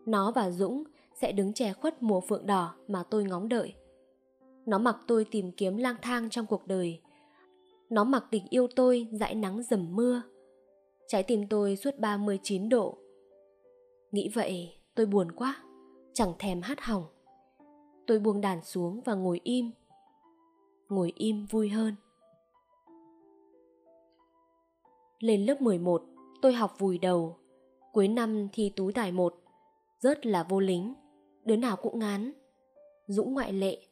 nó 0.06 0.32
và 0.32 0.50
Dũng 0.50 0.84
sẽ 1.14 1.32
đứng 1.32 1.52
che 1.52 1.72
khuất 1.72 2.02
mùa 2.02 2.20
phượng 2.20 2.46
đỏ 2.46 2.74
mà 2.88 3.02
tôi 3.10 3.24
ngóng 3.24 3.48
đợi. 3.48 3.74
Nó 4.66 4.78
mặc 4.78 4.96
tôi 5.06 5.24
tìm 5.24 5.52
kiếm 5.52 5.76
lang 5.76 5.96
thang 6.02 6.30
trong 6.30 6.46
cuộc 6.46 6.66
đời. 6.66 7.00
Nó 7.90 8.04
mặc 8.04 8.24
tình 8.30 8.46
yêu 8.50 8.66
tôi 8.76 9.08
dãi 9.12 9.34
nắng 9.34 9.62
dầm 9.62 9.96
mưa. 9.96 10.22
Trái 11.08 11.22
tim 11.22 11.46
tôi 11.46 11.76
suốt 11.76 11.98
39 11.98 12.68
độ. 12.68 12.98
Nghĩ 14.10 14.28
vậy 14.34 14.74
tôi 14.94 15.06
buồn 15.06 15.32
quá, 15.32 15.62
chẳng 16.12 16.32
thèm 16.38 16.62
hát 16.62 16.80
hỏng. 16.80 17.04
Tôi 18.06 18.18
buông 18.18 18.40
đàn 18.40 18.64
xuống 18.64 19.00
và 19.04 19.14
ngồi 19.14 19.40
im. 19.44 19.70
Ngồi 20.88 21.12
im 21.16 21.46
vui 21.50 21.68
hơn. 21.68 21.94
Lên 25.18 25.46
lớp 25.46 25.62
11, 25.62 26.02
tôi 26.42 26.52
học 26.52 26.78
vùi 26.78 26.98
đầu. 26.98 27.36
Cuối 27.92 28.08
năm 28.08 28.48
thi 28.52 28.72
tú 28.76 28.90
tài 28.92 29.12
1 29.12 29.41
rất 30.02 30.26
là 30.26 30.42
vô 30.42 30.60
lính, 30.60 30.94
đứa 31.44 31.56
nào 31.56 31.76
cũng 31.76 31.98
ngán. 31.98 32.32
Dũng 33.06 33.34
ngoại 33.34 33.52
lệ, 33.52 33.86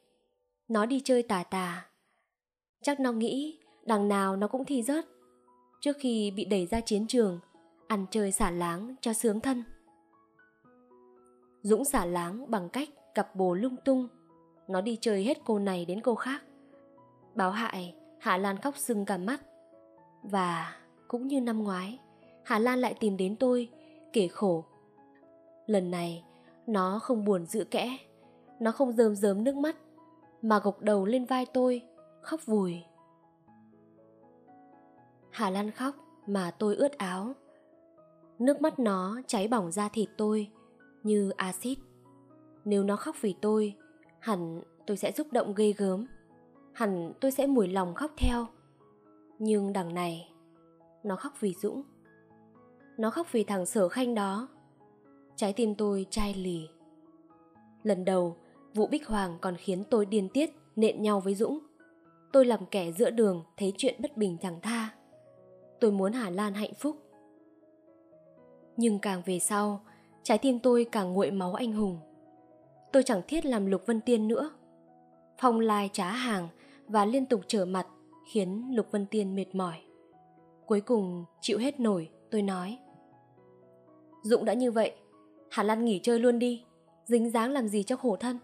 nó 0.68 0.86
đi 0.86 1.00
chơi 1.04 1.22
tà 1.22 1.42
tà. 1.42 1.86
Chắc 2.82 3.00
nó 3.00 3.12
nghĩ 3.12 3.58
đằng 3.86 4.08
nào 4.08 4.36
nó 4.36 4.48
cũng 4.48 4.64
thi 4.64 4.82
rớt. 4.82 5.04
Trước 5.80 5.96
khi 6.00 6.30
bị 6.36 6.44
đẩy 6.44 6.66
ra 6.66 6.80
chiến 6.80 7.06
trường, 7.06 7.40
ăn 7.88 8.06
chơi 8.10 8.32
xả 8.32 8.50
láng 8.50 8.94
cho 9.00 9.12
sướng 9.12 9.40
thân. 9.40 9.64
Dũng 11.62 11.84
xả 11.84 12.04
láng 12.04 12.50
bằng 12.50 12.68
cách 12.68 12.88
cặp 13.14 13.36
bồ 13.36 13.54
lung 13.54 13.76
tung. 13.84 14.08
Nó 14.68 14.80
đi 14.80 14.98
chơi 15.00 15.24
hết 15.24 15.38
cô 15.44 15.58
này 15.58 15.84
đến 15.84 16.00
cô 16.00 16.14
khác. 16.14 16.42
Báo 17.34 17.50
hại, 17.50 17.94
Hạ 18.18 18.36
Lan 18.36 18.56
khóc 18.56 18.76
sưng 18.76 19.04
cả 19.04 19.18
mắt. 19.18 19.40
Và 20.22 20.76
cũng 21.08 21.26
như 21.26 21.40
năm 21.40 21.62
ngoái, 21.62 21.98
Hà 22.44 22.58
Lan 22.58 22.78
lại 22.78 22.94
tìm 23.00 23.16
đến 23.16 23.36
tôi, 23.36 23.68
kể 24.12 24.28
khổ 24.28 24.64
Lần 25.70 25.90
này, 25.90 26.24
nó 26.66 26.98
không 26.98 27.24
buồn 27.24 27.46
giữ 27.46 27.64
kẽ, 27.64 27.98
nó 28.60 28.72
không 28.72 28.92
rơm 28.92 29.14
rớm 29.14 29.44
nước 29.44 29.56
mắt, 29.56 29.76
mà 30.42 30.60
gục 30.64 30.80
đầu 30.80 31.06
lên 31.06 31.24
vai 31.24 31.46
tôi, 31.46 31.82
khóc 32.22 32.46
vùi. 32.46 32.82
Hà 35.30 35.50
Lan 35.50 35.70
khóc 35.70 35.94
mà 36.26 36.50
tôi 36.58 36.76
ướt 36.76 36.98
áo. 36.98 37.32
Nước 38.38 38.60
mắt 38.60 38.78
nó 38.78 39.20
cháy 39.26 39.48
bỏng 39.48 39.72
da 39.72 39.88
thịt 39.88 40.08
tôi 40.16 40.50
như 41.02 41.30
axit. 41.30 41.78
Nếu 42.64 42.84
nó 42.84 42.96
khóc 42.96 43.16
vì 43.20 43.34
tôi, 43.40 43.76
hẳn 44.18 44.62
tôi 44.86 44.96
sẽ 44.96 45.12
xúc 45.12 45.26
động 45.32 45.54
ghê 45.56 45.72
gớm. 45.72 46.06
Hẳn 46.72 47.12
tôi 47.20 47.30
sẽ 47.30 47.46
mùi 47.46 47.68
lòng 47.68 47.94
khóc 47.94 48.10
theo. 48.16 48.46
Nhưng 49.38 49.72
đằng 49.72 49.94
này, 49.94 50.32
nó 51.04 51.16
khóc 51.16 51.32
vì 51.40 51.54
Dũng. 51.54 51.82
Nó 52.96 53.10
khóc 53.10 53.26
vì 53.32 53.44
thằng 53.44 53.66
sở 53.66 53.88
khanh 53.88 54.14
đó 54.14 54.48
trái 55.40 55.52
tim 55.52 55.74
tôi 55.74 56.06
chai 56.10 56.34
lì. 56.34 56.68
Lần 57.82 58.04
đầu, 58.04 58.36
vụ 58.74 58.86
Bích 58.86 59.06
Hoàng 59.06 59.38
còn 59.40 59.56
khiến 59.56 59.84
tôi 59.90 60.06
điên 60.06 60.28
tiết 60.28 60.50
nện 60.76 61.02
nhau 61.02 61.20
với 61.20 61.34
Dũng. 61.34 61.58
Tôi 62.32 62.44
làm 62.44 62.66
kẻ 62.66 62.92
giữa 62.92 63.10
đường 63.10 63.44
thấy 63.56 63.72
chuyện 63.76 63.94
bất 63.98 64.16
bình 64.16 64.36
chẳng 64.40 64.60
tha. 64.60 64.88
Tôi 65.80 65.92
muốn 65.92 66.12
Hà 66.12 66.30
Lan 66.30 66.54
hạnh 66.54 66.74
phúc. 66.74 66.96
Nhưng 68.76 68.98
càng 68.98 69.22
về 69.26 69.38
sau, 69.38 69.84
trái 70.22 70.38
tim 70.38 70.58
tôi 70.58 70.86
càng 70.92 71.12
nguội 71.12 71.30
máu 71.30 71.54
anh 71.54 71.72
hùng. 71.72 71.98
Tôi 72.92 73.02
chẳng 73.02 73.22
thiết 73.28 73.46
làm 73.46 73.66
Lục 73.66 73.86
Vân 73.86 74.00
Tiên 74.00 74.28
nữa. 74.28 74.50
Phong 75.38 75.60
lai 75.60 75.90
trá 75.92 76.12
hàng 76.12 76.48
và 76.86 77.04
liên 77.04 77.26
tục 77.26 77.40
trở 77.46 77.64
mặt 77.64 77.86
khiến 78.32 78.76
Lục 78.76 78.86
Vân 78.90 79.06
Tiên 79.06 79.34
mệt 79.36 79.54
mỏi. 79.54 79.76
Cuối 80.66 80.80
cùng 80.80 81.24
chịu 81.40 81.58
hết 81.58 81.80
nổi, 81.80 82.10
tôi 82.30 82.42
nói. 82.42 82.78
Dũng 84.22 84.44
đã 84.44 84.54
như 84.54 84.72
vậy, 84.72 84.94
Hà 85.50 85.62
Lan 85.62 85.84
nghỉ 85.84 86.00
chơi 86.02 86.18
luôn 86.18 86.38
đi 86.38 86.64
Dính 87.04 87.30
dáng 87.30 87.50
làm 87.50 87.68
gì 87.68 87.82
cho 87.82 87.96
khổ 87.96 88.16
thân 88.16 88.38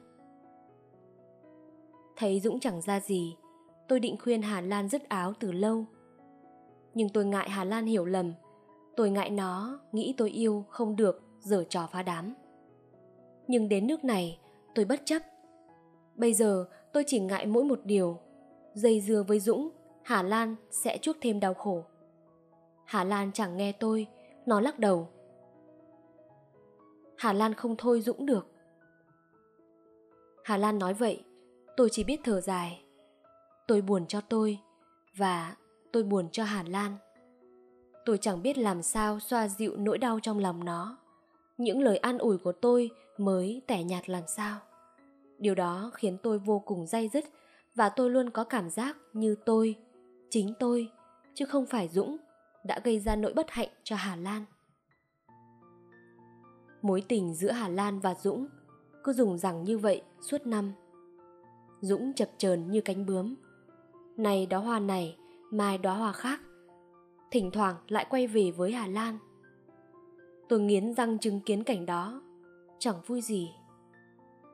Thấy 2.16 2.40
Dũng 2.40 2.61
chẳng 2.61 2.81
ra 2.83 3.01
gì 3.01 3.37
Tôi 3.88 4.01
định 4.01 4.16
khuyên 4.23 4.42
Hà 4.42 4.61
Lan 4.61 4.88
dứt 4.88 5.09
áo 5.09 5.33
từ 5.40 5.53
lâu 5.53 5.85
Nhưng 6.95 7.09
tôi 7.09 7.25
ngại 7.25 7.51
Hà 7.51 7.64
Lan 7.64 7.87
hiểu 7.87 8.05
lầm 8.05 8.33
Tôi 8.97 9.11
ngại 9.11 9.31
nó 9.31 9.81
Nghĩ 9.92 10.14
tôi 10.16 10.31
yêu 10.31 10.64
không 10.69 10.97
được 10.97 11.23
Giờ 11.40 11.64
trò 11.69 11.87
phá 11.92 12.03
đám 12.03 12.35
Nhưng 13.47 13.69
đến 13.69 13.87
nước 13.87 14.05
này 14.05 14.38
tôi 14.75 14.85
bất 14.85 15.01
chấp 15.05 15.23
Bây 16.16 16.35
giờ 16.35 16.66
tôi 16.92 17.05
chỉ 17.07 17.21
ngại 17.21 17.47
mỗi 17.47 17.64
một 17.64 17.81
điều. 17.85 18.19
Dây 18.75 19.01
dưa 19.01 19.23
với 19.23 19.40
Dũng, 19.40 19.69
Hà 20.03 20.23
Lan 20.23 20.57
sẽ 20.71 20.99
chuốc 21.03 21.16
thêm 21.21 21.40
đau 21.40 21.55
khổ. 21.55 21.85
Hà 22.85 23.05
Lan 23.05 23.33
chẳng 23.33 23.57
nghe 23.57 23.73
tôi, 23.73 24.07
nó 24.47 24.61
lắc 24.61 24.79
đầu. 24.79 25.09
Hà 27.18 27.33
Lan 27.33 27.55
không 27.55 27.76
thôi 27.76 28.00
Dũng 28.00 28.26
được. 28.26 28.46
Hà 30.44 30.57
Lan 30.57 30.79
nói 30.79 30.94
vậy, 30.94 31.24
tôi 31.76 31.88
chỉ 31.92 32.05
biết 32.05 32.20
thở 32.24 32.40
dài. 32.40 32.83
Tôi 33.66 33.81
buồn 33.81 34.07
cho 34.07 34.20
tôi, 34.20 34.59
và 35.16 35.57
tôi 35.92 36.02
buồn 36.02 36.29
cho 36.33 36.44
Hà 36.44 36.62
Lan. 36.62 36.96
Tôi 38.05 38.18
chẳng 38.18 38.42
biết 38.42 38.59
làm 38.59 38.83
sao 38.83 39.20
xoa 39.20 39.48
dịu 39.48 39.76
nỗi 39.76 39.98
đau 39.98 40.20
trong 40.20 40.38
lòng 40.38 40.64
nó. 40.64 40.98
Những 41.59 41.81
lời 41.81 41.96
an 41.96 42.18
ủi 42.18 42.38
của 42.38 42.52
tôi 42.52 42.90
mới 43.18 43.62
tẻ 43.66 43.83
nhạt 43.83 44.11
làm 44.11 44.22
sao. 44.26 44.59
Điều 45.38 45.55
đó 45.55 45.90
khiến 45.94 46.18
tôi 46.22 46.38
vô 46.38 46.59
cùng 46.59 46.87
day 46.87 47.09
dứt 47.09 47.24
và 47.74 47.88
tôi 47.88 48.11
luôn 48.11 48.31
có 48.31 48.44
cảm 48.44 48.70
giác 48.70 48.96
như 49.12 49.37
tôi, 49.44 49.76
chính 50.31 50.55
tôi, 50.59 50.90
chứ 51.35 51.44
không 51.44 51.66
phải 51.66 51.88
Dũng, 51.88 52.16
đã 52.64 52.81
gây 52.85 53.00
ra 53.00 53.16
nỗi 53.16 53.33
bất 53.33 53.50
hạnh 53.50 53.68
cho 53.85 53.96
Hà 53.96 54.16
Lan. 54.16 54.44
Mối 56.87 57.03
tình 57.09 57.35
giữa 57.35 57.51
Hà 57.51 57.68
Lan 57.68 58.01
và 58.01 58.14
Dũng 58.14 58.46
cứ 59.05 59.12
dùng 59.12 59.38
rằng 59.38 59.64
như 59.64 59.79
vậy 59.79 60.03
suốt 60.20 60.46
năm. 60.46 60.72
Dũng 61.81 62.12
chập 62.12 62.31
chờn 62.38 62.70
như 62.70 62.81
cánh 62.81 63.07
bướm. 63.07 63.35
Này 64.16 64.46
đó 64.46 64.59
hoa 64.59 64.79
này, 64.79 65.16
mai 65.51 65.79
đó 65.79 65.94
hoa 65.94 66.12
khác. 66.12 66.40
Thỉnh 67.31 67.51
thoảng 67.51 67.77
lại 67.88 68.07
quay 68.11 68.27
về 68.27 68.51
với 68.51 68.72
Hà 68.72 68.87
Lan. 68.87 69.18
Tôi 70.49 70.61
nghiến 70.61 70.94
răng 70.94 71.18
chứng 71.18 71.40
kiến 71.40 71.64
cảnh 71.64 71.87
đó, 71.87 72.22
chẳng 72.79 72.96
vui 73.07 73.20
gì. 73.20 73.51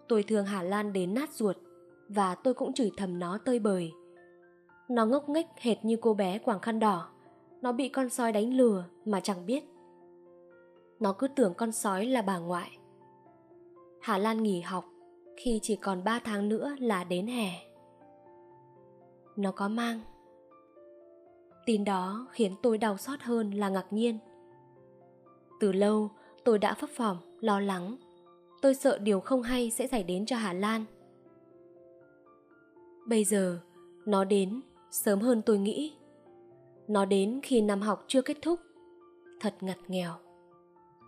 Tôi 0.09 0.23
thương 0.23 0.47
Hà 0.47 0.63
Lan 0.63 0.93
đến 0.93 1.15
nát 1.15 1.33
ruột 1.33 1.57
và 2.09 2.35
tôi 2.35 2.55
cũng 2.55 2.73
chửi 2.73 2.91
thầm 2.97 3.19
nó 3.19 3.39
tơi 3.39 3.59
bời. 3.59 3.93
Nó 4.89 5.07
ngốc 5.07 5.29
nghếch 5.29 5.47
hệt 5.57 5.85
như 5.85 5.97
cô 6.01 6.15
bé 6.15 6.39
quàng 6.39 6.61
khăn 6.61 6.79
đỏ. 6.79 7.09
Nó 7.63 7.73
bị 7.73 7.89
con 7.89 8.09
sói 8.09 8.33
đánh 8.33 8.55
lừa 8.55 8.85
mà 9.05 9.21
chẳng 9.21 9.47
biết. 9.47 9.65
Nó 11.03 11.13
cứ 11.13 11.29
tưởng 11.29 11.55
con 11.55 11.73
sói 11.73 12.07
là 12.07 12.23
bà 12.23 12.39
ngoại. 12.39 12.79
Hà 14.01 14.19
Lan 14.19 14.43
nghỉ 14.43 14.61
học 14.61 14.85
khi 15.37 15.61
chỉ 15.63 15.77
còn 15.77 16.05
3 16.05 16.19
tháng 16.25 16.49
nữa 16.49 16.75
là 16.79 17.05
đến 17.05 17.27
hè. 17.27 17.51
Nó 19.37 19.53
có 19.53 19.69
mang. 19.69 20.01
Tin 21.67 21.85
đó 21.85 22.27
khiến 22.33 22.57
tôi 22.63 22.79
đau 22.79 22.97
xót 22.97 23.21
hơn 23.21 23.51
là 23.51 23.69
ngạc 23.69 23.87
nhiên. 23.91 24.19
Từ 25.61 25.73
lâu, 25.73 26.11
tôi 26.45 26.59
đã 26.59 26.75
phấp 26.75 26.91
phỏng, 26.91 27.19
lo 27.41 27.61
lắng. 27.61 27.97
Tôi 28.63 28.75
sợ 28.75 28.99
điều 28.99 29.21
không 29.21 29.43
hay 29.43 29.71
sẽ 29.71 29.87
xảy 29.87 30.03
đến 30.03 30.27
cho 30.27 30.37
Hà 30.37 30.53
Lan. 30.53 30.85
Bây 33.07 33.25
giờ, 33.25 33.59
nó 34.07 34.25
đến 34.25 34.61
sớm 34.91 35.21
hơn 35.21 35.43
tôi 35.43 35.59
nghĩ. 35.59 35.97
Nó 36.89 37.05
đến 37.05 37.41
khi 37.43 37.61
năm 37.61 37.81
học 37.81 38.05
chưa 38.07 38.23
kết 38.23 38.37
thúc. 38.43 38.61
Thật 39.41 39.55
ngặt 39.61 39.79
nghèo. 39.89 40.13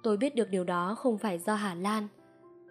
Tôi 0.04 0.16
biết 0.16 0.34
được 0.34 0.50
điều 0.50 0.64
đó 0.64 0.94
không 0.98 1.18
phải 1.18 1.38
do 1.38 1.54
Hà 1.54 1.74
Lan. 1.74 2.08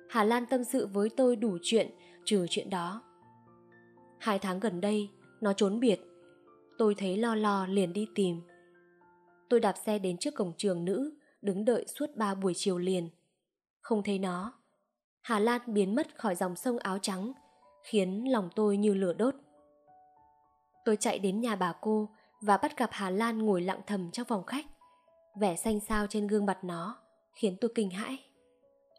Hà 0.09 0.23
Lan 0.23 0.45
tâm 0.45 0.63
sự 0.63 0.87
với 0.87 1.09
tôi 1.09 1.35
đủ 1.35 1.57
chuyện 1.61 1.91
trừ 2.25 2.45
chuyện 2.49 2.69
đó. 2.69 3.01
Hai 4.19 4.39
tháng 4.39 4.59
gần 4.59 4.81
đây, 4.81 5.09
nó 5.41 5.53
trốn 5.53 5.79
biệt. 5.79 5.99
Tôi 6.77 6.95
thấy 6.95 7.17
lo 7.17 7.35
lo 7.35 7.67
liền 7.67 7.93
đi 7.93 8.07
tìm. 8.15 8.41
Tôi 9.49 9.59
đạp 9.59 9.73
xe 9.85 9.99
đến 9.99 10.17
trước 10.17 10.35
cổng 10.35 10.53
trường 10.57 10.85
nữ, 10.85 11.13
đứng 11.41 11.65
đợi 11.65 11.85
suốt 11.87 12.15
ba 12.15 12.35
buổi 12.35 12.53
chiều 12.55 12.77
liền. 12.77 13.09
Không 13.81 14.03
thấy 14.03 14.19
nó. 14.19 14.53
Hà 15.21 15.39
Lan 15.39 15.61
biến 15.65 15.95
mất 15.95 16.17
khỏi 16.17 16.35
dòng 16.35 16.55
sông 16.55 16.77
áo 16.77 16.97
trắng, 17.01 17.33
khiến 17.83 18.31
lòng 18.31 18.49
tôi 18.55 18.77
như 18.77 18.93
lửa 18.93 19.13
đốt. 19.13 19.35
Tôi 20.85 20.97
chạy 20.97 21.19
đến 21.19 21.41
nhà 21.41 21.55
bà 21.55 21.73
cô 21.81 22.09
và 22.41 22.57
bắt 22.57 22.77
gặp 22.77 22.89
Hà 22.93 23.09
Lan 23.09 23.45
ngồi 23.45 23.61
lặng 23.61 23.81
thầm 23.87 24.11
trong 24.11 24.25
phòng 24.25 24.43
khách. 24.43 24.65
Vẻ 25.39 25.55
xanh 25.55 25.79
xao 25.79 26.07
trên 26.07 26.27
gương 26.27 26.45
mặt 26.45 26.63
nó 26.63 27.02
khiến 27.33 27.57
tôi 27.61 27.71
kinh 27.75 27.89
hãi. 27.89 28.23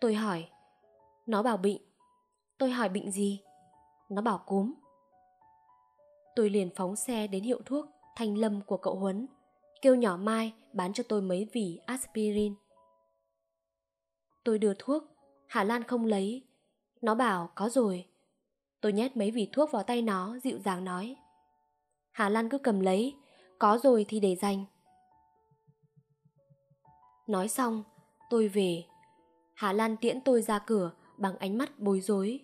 Tôi 0.01 0.15
hỏi, 0.15 0.49
nó 1.27 1.43
bảo 1.43 1.57
bệnh. 1.57 1.79
Tôi 2.59 2.71
hỏi 2.71 2.89
bệnh 2.89 3.11
gì? 3.11 3.43
Nó 4.09 4.23
bảo 4.23 4.43
cúm. 4.47 4.75
Tôi 6.37 6.51
liền 6.51 6.71
phóng 6.77 6.97
xe 6.97 7.27
đến 7.27 7.43
hiệu 7.43 7.61
thuốc 7.65 7.87
Thanh 8.17 8.39
Lâm 8.39 8.61
của 8.61 8.77
cậu 8.77 8.95
Huấn, 8.95 9.27
kêu 9.83 9.95
nhỏ 9.95 10.17
Mai 10.17 10.53
bán 10.73 10.93
cho 10.93 11.05
tôi 11.09 11.23
mấy 11.23 11.49
vỉ 11.53 11.81
aspirin. 11.87 12.55
Tôi 14.45 14.59
đưa 14.59 14.75
thuốc, 14.79 15.05
Hà 15.47 15.65
Lan 15.65 15.83
không 15.85 16.05
lấy. 16.05 16.43
Nó 17.01 17.15
bảo 17.15 17.51
có 17.55 17.69
rồi. 17.69 18.07
Tôi 18.81 18.93
nhét 18.93 19.17
mấy 19.17 19.31
vỉ 19.31 19.49
thuốc 19.53 19.71
vào 19.71 19.83
tay 19.83 20.03
nó, 20.03 20.39
dịu 20.39 20.59
dàng 20.59 20.85
nói. 20.85 21.17
Hà 22.13 22.29
Lan 22.29 22.49
cứ 22.49 22.59
cầm 22.59 22.81
lấy, 22.81 23.17
có 23.59 23.79
rồi 23.79 24.07
thì 24.09 24.21
để 24.21 24.37
dành. 24.37 24.65
Nói 27.27 27.49
xong, 27.49 27.83
tôi 28.31 28.49
về. 28.49 28.85
Hà 29.55 29.73
Lan 29.73 29.97
tiễn 29.97 30.21
tôi 30.21 30.43
ra 30.43 30.59
cửa 30.59 30.93
bằng 31.17 31.37
ánh 31.39 31.59
mắt 31.59 31.79
bối 31.79 32.01
rối. 32.01 32.41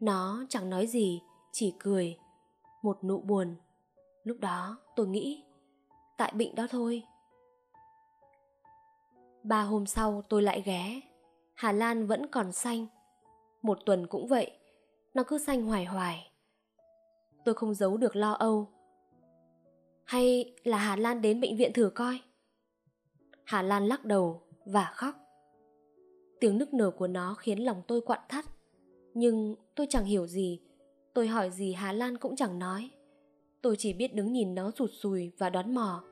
Nó 0.00 0.44
chẳng 0.48 0.70
nói 0.70 0.86
gì, 0.86 1.22
chỉ 1.52 1.74
cười. 1.78 2.18
Một 2.82 3.04
nụ 3.04 3.20
buồn. 3.20 3.56
Lúc 4.24 4.36
đó 4.40 4.78
tôi 4.96 5.08
nghĩ, 5.08 5.44
tại 6.16 6.32
bệnh 6.36 6.54
đó 6.54 6.66
thôi. 6.70 7.02
Ba 9.42 9.62
hôm 9.62 9.86
sau 9.86 10.22
tôi 10.28 10.42
lại 10.42 10.62
ghé. 10.64 11.00
Hà 11.54 11.72
Lan 11.72 12.06
vẫn 12.06 12.26
còn 12.26 12.52
xanh. 12.52 12.86
Một 13.62 13.78
tuần 13.86 14.06
cũng 14.06 14.28
vậy, 14.28 14.58
nó 15.14 15.22
cứ 15.22 15.38
xanh 15.38 15.66
hoài 15.66 15.84
hoài. 15.84 16.30
Tôi 17.44 17.54
không 17.54 17.74
giấu 17.74 17.96
được 17.96 18.16
lo 18.16 18.32
âu. 18.32 18.68
Hay 20.04 20.54
là 20.64 20.78
Hà 20.78 20.96
Lan 20.96 21.22
đến 21.22 21.40
bệnh 21.40 21.56
viện 21.56 21.72
thử 21.72 21.90
coi? 21.94 22.20
Hà 23.44 23.62
Lan 23.62 23.86
lắc 23.86 24.04
đầu 24.04 24.47
và 24.72 24.90
khóc. 24.94 25.14
Tiếng 26.40 26.58
nức 26.58 26.74
nở 26.74 26.90
của 26.90 27.06
nó 27.06 27.34
khiến 27.34 27.58
lòng 27.58 27.82
tôi 27.86 28.00
quặn 28.00 28.20
thắt. 28.28 28.44
Nhưng 29.14 29.54
tôi 29.74 29.86
chẳng 29.90 30.04
hiểu 30.04 30.26
gì. 30.26 30.60
Tôi 31.14 31.28
hỏi 31.28 31.50
gì 31.50 31.72
Hà 31.72 31.92
Lan 31.92 32.18
cũng 32.18 32.36
chẳng 32.36 32.58
nói. 32.58 32.90
Tôi 33.62 33.76
chỉ 33.78 33.92
biết 33.92 34.14
đứng 34.14 34.32
nhìn 34.32 34.54
nó 34.54 34.70
rụt 34.70 34.90
sùi 34.92 35.32
và 35.38 35.50
đoán 35.50 35.74
mò. 35.74 36.04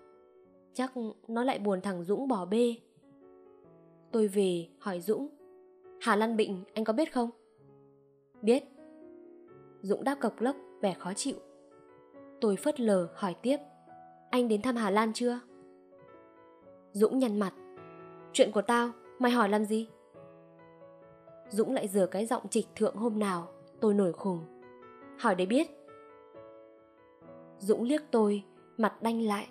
Chắc 0.75 0.93
nó 1.29 1.45
lại 1.45 1.59
buồn 1.59 1.81
thằng 1.81 2.05
Dũng 2.05 2.29
bỏ 2.29 2.47
bê. 2.47 2.75
Tôi 4.13 4.29
về 4.29 4.69
hỏi 4.79 5.01
Dũng. 5.01 5.29
Hà 6.01 6.17
Lan 6.17 6.37
bệnh 6.37 6.65
anh 6.75 6.85
có 6.85 6.93
biết 6.93 7.13
không? 7.13 7.31
Biết. 8.43 8.65
Dũng 9.83 10.05
đáp 10.05 10.19
cộc 10.21 10.41
lốc, 10.41 10.57
vẻ 10.81 10.95
khó 10.99 11.13
chịu. 11.15 11.37
Tôi 12.41 12.57
phớt 12.57 12.81
lờ 12.81 13.09
hỏi 13.15 13.35
tiếp. 13.43 13.57
Anh 14.31 14.49
đến 14.49 14.63
thăm 14.63 14.77
Hà 14.77 14.91
Lan 14.91 15.13
chưa? 15.13 15.41
Dũng 16.93 17.19
nhăn 17.19 17.39
mặt. 17.39 17.55
Chuyện 18.37 18.51
của 18.53 18.63
tao, 18.63 18.91
mày 19.19 19.33
hỏi 19.33 19.49
làm 19.49 19.65
gì? 19.65 19.89
Dũng 21.49 21.73
lại 21.73 21.89
rửa 21.89 22.07
cái 22.07 22.27
giọng 22.27 22.49
trịch 22.49 22.67
thượng 22.75 22.97
hôm 22.97 23.19
nào, 23.19 23.49
tôi 23.81 23.95
nổi 23.95 24.13
khùng. 24.13 24.41
Hỏi 25.19 25.35
để 25.35 25.47
biết. 25.47 25.67
Dũng 27.59 27.83
liếc 27.83 28.03
tôi, 28.11 28.43
mặt 28.77 29.03
đanh 29.03 29.23
lại. 29.23 29.49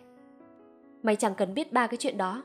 Mày 1.03 1.15
chẳng 1.15 1.35
cần 1.35 1.53
biết 1.53 1.73
ba 1.73 1.87
cái 1.87 1.97
chuyện 1.97 2.17
đó. 2.17 2.43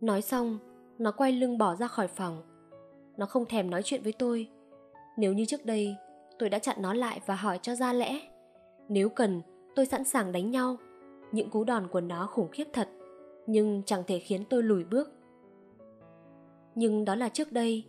Nói 0.00 0.22
xong, 0.22 0.58
nó 0.98 1.12
quay 1.12 1.32
lưng 1.32 1.58
bỏ 1.58 1.74
ra 1.74 1.88
khỏi 1.88 2.08
phòng. 2.08 2.42
Nó 3.16 3.26
không 3.26 3.46
thèm 3.46 3.70
nói 3.70 3.82
chuyện 3.82 4.02
với 4.02 4.12
tôi. 4.12 4.48
Nếu 5.16 5.32
như 5.32 5.44
trước 5.44 5.64
đây, 5.64 5.96
tôi 6.38 6.48
đã 6.48 6.58
chặn 6.58 6.76
nó 6.80 6.94
lại 6.94 7.20
và 7.26 7.34
hỏi 7.34 7.58
cho 7.62 7.74
ra 7.74 7.92
lẽ. 7.92 8.20
Nếu 8.88 9.08
cần, 9.08 9.42
tôi 9.74 9.86
sẵn 9.86 10.04
sàng 10.04 10.32
đánh 10.32 10.50
nhau. 10.50 10.76
Những 11.32 11.50
cú 11.50 11.64
đòn 11.64 11.88
của 11.88 12.00
nó 12.00 12.26
khủng 12.26 12.48
khiếp 12.48 12.66
thật, 12.72 12.88
nhưng 13.46 13.82
chẳng 13.86 14.02
thể 14.06 14.18
khiến 14.18 14.44
tôi 14.50 14.62
lùi 14.62 14.84
bước. 14.84 15.10
Nhưng 16.74 17.04
đó 17.04 17.14
là 17.14 17.28
trước 17.28 17.52
đây, 17.52 17.84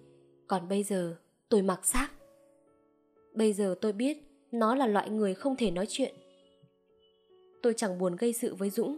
còn 0.48 0.70
bây 0.70 0.84
giờ 0.84 1.16
tôi 1.50 1.62
mặc 1.62 1.86
xác. 1.86 2.10
Bây 3.34 3.54
giờ 3.54 3.76
tôi 3.82 3.94
biết 3.94 4.18
nó 4.52 4.76
là 4.76 4.88
loại 4.88 5.10
người 5.10 5.34
không 5.34 5.56
thể 5.56 5.72
nói 5.72 5.86
chuyện. 5.90 6.16
Tôi 7.62 7.74
chẳng 7.78 8.00
buồn 8.00 8.16
gây 8.16 8.34
sự 8.34 8.56
với 8.56 8.70
dũng, 8.70 8.98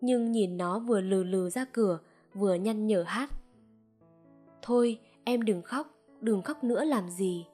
nhưng 0.00 0.32
nhìn 0.32 0.56
nó 0.56 0.78
vừa 0.78 1.00
lừ 1.00 1.22
lừ 1.22 1.50
ra 1.50 1.64
cửa, 1.72 1.98
vừa 2.34 2.54
nhăn 2.54 2.86
nhở 2.86 3.02
hát. 3.02 3.30
Thôi, 4.62 5.00
em 5.24 5.42
đừng 5.42 5.62
khóc 5.62 5.94
đừng 6.20 6.42
khóc 6.42 6.64
nữa 6.64 6.84
làm 6.84 7.10
gì. 7.10 7.46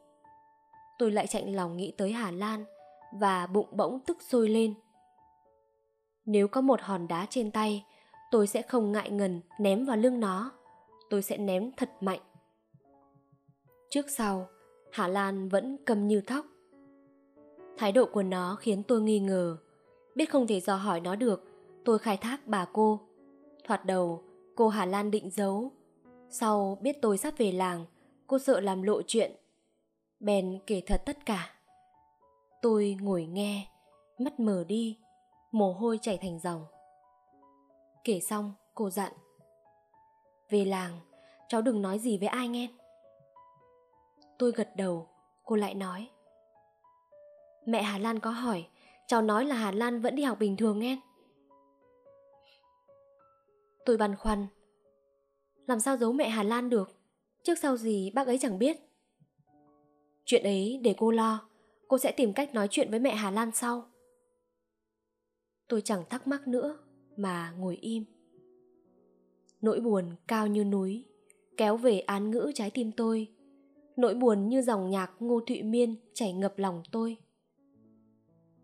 Tôi 0.99 1.11
lại 1.11 1.27
chạy 1.27 1.47
lòng 1.47 1.77
nghĩ 1.77 1.93
tới 1.97 2.13
hà 2.13 2.31
lan 2.31 2.65
và 3.13 3.47
bụng 3.47 3.69
bỗng 3.73 4.01
tức 4.07 4.23
sôi 4.23 4.49
lên. 4.49 4.75
Nếu 6.25 6.49
có 6.49 6.61
một 6.61 6.81
hòn 6.81 7.09
đá 7.09 7.27
trên 7.31 7.51
tay 7.51 7.85
tôi 8.31 8.47
sẽ 8.47 8.63
không 8.63 8.93
ngại 8.93 9.11
ngần 9.11 9.41
ném 9.59 9.85
vào 9.85 9.97
lưng 9.97 10.21
nó 10.21 10.53
tôi 11.11 11.23
sẽ 11.23 11.39
ném 11.39 11.71
thật 11.77 11.91
mạnh. 12.01 12.21
Trước 13.91 14.11
sau, 14.11 14.49
Hà 14.93 15.09
Lan 15.09 15.49
vẫn 15.49 15.77
cầm 15.87 16.09
như 16.09 16.21
thóc. 16.21 16.47
Thái 17.77 17.93
độ 17.93 18.07
của 18.07 18.23
nó 18.23 18.57
khiến 18.61 18.83
tôi 18.83 19.01
nghi 19.01 19.21
ngờ. 19.21 19.57
Biết 20.15 20.31
không 20.31 20.47
thể 20.47 20.61
dò 20.61 20.77
hỏi 20.77 21.01
nó 21.01 21.17
được, 21.17 21.45
tôi 21.85 21.99
khai 21.99 22.17
thác 22.17 22.47
bà 22.47 22.65
cô. 22.73 23.01
Thoạt 23.65 23.85
đầu, 23.85 24.23
cô 24.57 24.69
Hà 24.69 24.87
Lan 24.87 25.11
định 25.11 25.31
giấu. 25.31 25.73
Sau 26.29 26.79
biết 26.81 26.97
tôi 27.03 27.19
sắp 27.19 27.35
về 27.39 27.53
làng, 27.53 27.85
cô 28.27 28.39
sợ 28.39 28.61
làm 28.61 28.83
lộ 28.83 29.03
chuyện. 29.07 29.33
bèn 30.21 30.59
kể 30.67 30.83
thật 30.87 31.03
tất 31.07 31.27
cả. 31.27 31.55
Tôi 32.63 32.97
ngồi 33.01 33.27
nghe, 33.27 33.69
mắt 34.19 34.41
mờ 34.41 34.65
đi, 34.69 34.99
mồ 35.53 35.73
hôi 35.73 35.99
chảy 36.03 36.19
thành 36.19 36.39
dòng. 36.39 36.65
Kể 38.11 38.21
xong, 38.21 38.53
cô 38.75 38.91
dặn. 38.91 39.13
Về 40.49 40.65
làng, 40.65 41.01
cháu 41.49 41.63
đừng 41.63 41.83
nói 41.83 41.99
gì 41.99 42.19
với 42.19 42.29
ai 42.29 42.49
nghe. 42.49 42.69
Tôi 44.39 44.53
gật 44.53 44.69
đầu, 44.77 45.09
cô 45.45 45.57
lại 45.57 45.75
nói. 45.75 46.11
Mẹ 47.67 47.83
Hà 47.83 47.99
Lan 47.99 48.19
có 48.19 48.31
hỏi, 48.31 48.67
cháu 49.07 49.23
nói 49.23 49.45
là 49.45 49.55
Hà 49.57 49.71
Lan 49.71 50.01
vẫn 50.01 50.17
đi 50.17 50.23
học 50.23 50.39
bình 50.39 50.57
thường 50.57 50.79
nghe. 50.79 51.01
Tôi 53.85 53.97
băn 53.97 54.17
khoăn. 54.17 54.47
Làm 55.67 55.81
sao 55.81 55.97
giấu 55.97 56.13
mẹ 56.13 56.29
Hà 56.29 56.43
Lan 56.43 56.71
được? 56.71 56.91
Trước 57.43 57.59
sau 57.59 57.77
gì 57.77 58.11
bác 58.15 58.27
ấy 58.27 58.39
chẳng 58.39 58.59
biết. 58.59 58.77
Chuyện 60.25 60.43
ấy 60.43 60.81
để 60.83 60.95
cô 60.99 61.11
lo, 61.11 61.49
cô 61.89 61.99
sẽ 61.99 62.13
tìm 62.13 62.33
cách 62.33 62.55
nói 62.55 62.69
chuyện 62.71 62.91
với 62.91 63.01
mẹ 63.01 63.15
Hà 63.15 63.31
Lan 63.31 63.51
sau. 63.55 63.91
Tôi 65.69 65.83
chẳng 65.83 66.05
thắc 66.09 66.27
mắc 66.27 66.49
nữa 66.49 66.79
mà 67.23 67.55
ngồi 67.59 67.77
im. 67.77 68.05
Nỗi 69.61 69.81
buồn 69.81 70.05
cao 70.29 70.47
như 70.47 70.65
núi, 70.65 71.05
kéo 71.57 71.77
về 71.77 72.01
án 72.01 72.31
ngữ 72.31 72.53
trái 72.55 72.71
tim 72.71 72.93
tôi. 72.93 73.29
Nỗi 73.97 74.15
buồn 74.15 74.49
như 74.49 74.63
dòng 74.63 74.91
nhạc 74.91 75.13
Ngô 75.21 75.41
Thụy 75.41 75.63
Miên 75.63 75.97
chảy 76.15 76.33
ngập 76.33 76.59
lòng 76.59 76.83
tôi. 76.93 77.17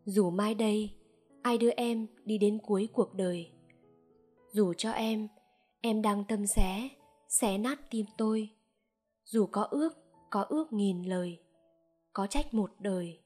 Dù 0.04 0.30
mai 0.30 0.54
đây, 0.54 0.90
ai 1.42 1.58
đưa 1.58 1.70
em 1.70 2.06
đi 2.24 2.38
đến 2.38 2.58
cuối 2.66 2.88
cuộc 2.92 3.14
đời. 3.14 3.50
Dù 4.52 4.72
cho 4.72 4.90
em, 4.90 5.28
em 5.80 6.02
đang 6.02 6.24
tâm 6.28 6.46
xé, 6.46 6.88
xé 7.28 7.58
nát 7.58 7.80
tim 7.90 8.06
tôi. 8.18 8.50
Dù 9.24 9.46
có 9.46 9.62
ước, 9.62 9.92
có 10.30 10.42
ước 10.42 10.72
nghìn 10.72 11.02
lời, 11.02 11.38
có 12.12 12.26
trách 12.26 12.54
một 12.54 12.70
đời, 12.78 13.20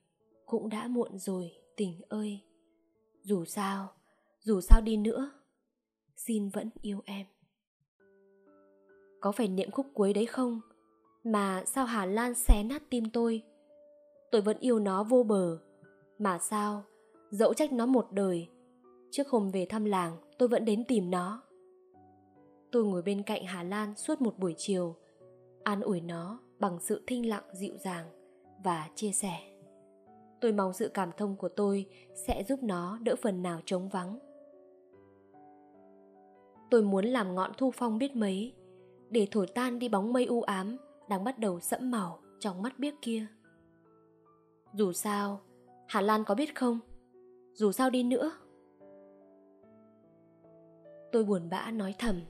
cũng 0.47 0.69
đã 0.69 0.89
muộn 0.89 1.19
rồi 1.19 1.53
tình 1.77 2.01
ơi. 2.09 2.41
Dù 3.23 3.45
sao, 3.45 3.89
dù 4.43 4.61
sao 4.61 4.81
đi 4.81 4.97
nữa, 4.97 5.31
xin 6.17 6.49
vẫn 6.49 6.71
yêu 6.83 7.01
em. 7.05 7.27
Có 9.21 9.33
phải 9.33 9.49
niệm 9.49 9.71
khúc 9.71 9.87
cuối 9.95 10.13
đấy 10.13 10.27
không? 10.27 10.61
Mà 11.25 11.65
sao 11.67 11.85
Hà 11.85 12.07
Lan 12.07 12.35
xé 12.35 12.63
nát 12.63 12.83
tim 12.91 13.05
tôi? 13.11 13.43
Tôi 14.31 14.41
vẫn 14.41 14.59
yêu 14.61 14.79
nó 14.79 15.05
vô 15.05 15.23
bờ. 15.23 15.59
Mà 16.19 16.39
sao, 16.39 16.85
dẫu 17.31 17.55
trách 17.55 17.73
nó 17.73 17.87
một 17.87 18.07
đời, 18.13 18.49
trước 19.11 19.29
hôm 19.29 19.51
về 19.51 19.67
thăm 19.67 19.85
làng 19.85 20.17
tôi 20.39 20.49
vẫn 20.49 20.65
đến 20.65 20.85
tìm 20.85 21.11
nó. 21.11 21.43
Tôi 22.73 22.85
ngồi 22.85 23.03
bên 23.03 23.23
cạnh 23.23 23.45
Hà 23.45 23.63
Lan 23.63 23.95
suốt 23.97 24.21
một 24.21 24.39
buổi 24.39 24.55
chiều, 24.57 24.97
an 25.65 25.81
ủi 25.81 26.01
nó 26.01 26.41
bằng 26.59 26.81
sự 26.81 27.03
thinh 27.07 27.29
lặng 27.29 27.45
dịu 27.53 27.77
dàng 27.77 28.07
và 28.65 28.89
chia 28.95 29.13
sẻ. 29.13 29.57
Tôi 30.41 30.53
mong 30.53 30.73
sự 30.73 30.89
cảm 30.95 31.11
thông 31.17 31.37
của 31.37 31.49
tôi 31.49 31.87
sẽ 32.15 32.45
giúp 32.49 32.63
nó 32.63 32.99
đỡ 33.03 33.15
phần 33.23 33.43
nào 33.43 33.61
trống 33.65 33.89
vắng. 33.89 34.30
Tôi 36.71 36.83
muốn 36.83 37.05
làm 37.05 37.35
ngọn 37.35 37.51
thu 37.59 37.71
phong 37.71 37.99
biết 37.99 38.17
mấy, 38.17 38.53
để 39.11 39.29
thổi 39.31 39.47
tan 39.47 39.79
đi 39.79 39.89
bóng 39.89 40.13
mây 40.13 40.25
u 40.25 40.43
ám 40.43 40.77
đang 41.09 41.25
bắt 41.25 41.39
đầu 41.39 41.61
sẫm 41.61 41.91
màu 41.91 42.19
trong 42.39 42.63
mắt 42.63 42.79
biếc 42.79 42.95
kia. 43.03 43.27
Dù 44.75 44.93
sao, 44.93 45.41
Hà 45.87 46.01
Lan 46.01 46.25
có 46.25 46.35
biết 46.35 46.55
không? 46.55 46.79
Dù 47.55 47.73
sao 47.73 47.91
đi 47.91 48.03
nữa. 48.03 48.33
Tôi 51.13 51.25
buồn 51.25 51.51
bã 51.51 51.71
nói 51.71 51.95
thầm 51.99 52.21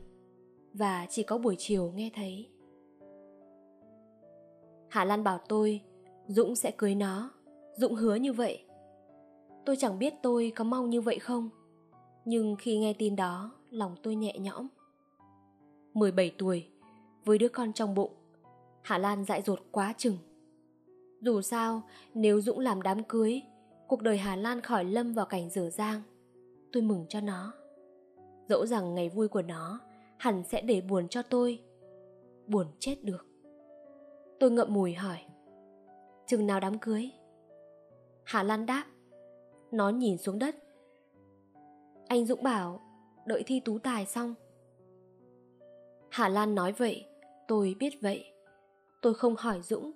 và 0.75 1.07
chỉ 1.11 1.23
có 1.23 1.39
buổi 1.39 1.57
chiều 1.59 1.93
nghe 1.95 2.11
thấy. 2.15 2.49
Hà 4.89 5.05
Lan 5.05 5.25
bảo 5.25 5.39
tôi 5.49 5.81
Dũng 6.27 6.55
sẽ 6.57 6.71
cưới 6.71 6.95
nó. 6.95 7.31
Dũng 7.77 7.95
hứa 7.95 8.15
như 8.15 8.33
vậy. 8.33 8.65
Tôi 9.67 9.77
chẳng 9.77 9.99
biết 9.99 10.15
tôi 10.23 10.53
có 10.57 10.65
mong 10.65 10.91
như 10.91 11.01
vậy 11.01 11.19
không. 11.19 11.51
Nhưng 12.25 12.57
khi 12.57 12.79
nghe 12.79 12.93
tin 12.93 13.17
đó, 13.17 13.51
lòng 13.71 13.97
tôi 14.03 14.17
nhẹ 14.17 14.39
nhõm. 14.39 14.67
17 15.95 16.35
tuổi, 16.39 16.67
với 17.25 17.39
đứa 17.39 17.49
con 17.49 17.73
trong 17.73 17.95
bụng, 17.95 18.13
Hà 18.83 18.99
Lan 18.99 19.25
dại 19.25 19.43
dột 19.43 19.61
quá 19.71 19.95
chừng. 19.99 20.17
Dù 21.21 21.41
sao, 21.41 21.83
nếu 22.15 22.41
Dũng 22.41 22.59
làm 22.59 22.83
đám 22.83 23.05
cưới, 23.05 23.43
cuộc 23.87 24.03
đời 24.03 24.19
Hà 24.19 24.37
Lan 24.37 24.61
khỏi 24.61 24.85
lâm 24.85 25.15
vào 25.15 25.27
cảnh 25.27 25.51
dở 25.51 25.71
dang. 25.71 26.03
Tôi 26.73 26.83
mừng 26.83 27.07
cho 27.09 27.21
nó. 27.21 27.53
Dẫu 28.49 28.67
rằng 28.67 28.95
ngày 28.95 29.09
vui 29.09 29.29
của 29.29 29.43
nó 29.43 29.81
hẳn 30.19 30.43
sẽ 30.45 30.61
để 30.61 30.81
buồn 30.81 31.09
cho 31.09 31.23
tôi. 31.23 31.63
Buồn 32.47 32.67
chết 32.79 33.05
được. 33.05 33.27
Tôi 34.41 34.51
ngậm 34.51 34.75
mùi 34.75 34.95
hỏi. 34.95 35.19
Chừng 36.27 36.47
nào 36.47 36.61
đám 36.61 36.79
cưới? 36.79 37.11
Hà 38.25 38.43
Lan 38.43 38.67
đáp. 38.67 38.85
Nó 39.73 39.89
nhìn 39.89 40.19
xuống 40.19 40.39
đất. 40.39 40.57
Anh 42.11 42.27
Dũng 42.27 42.43
bảo 42.43 42.81
đợi 43.27 43.43
thi 43.47 43.61
tú 43.65 43.79
tài 43.79 44.07
xong. 44.07 44.35
Hà 46.11 46.29
Lan 46.29 46.55
nói 46.55 46.73
vậy, 46.73 47.07
tôi 47.49 47.77
biết 47.79 47.93
vậy. 48.01 48.25
Tôi 49.03 49.15
không 49.15 49.37
hỏi 49.37 49.63
Dũng, 49.63 49.93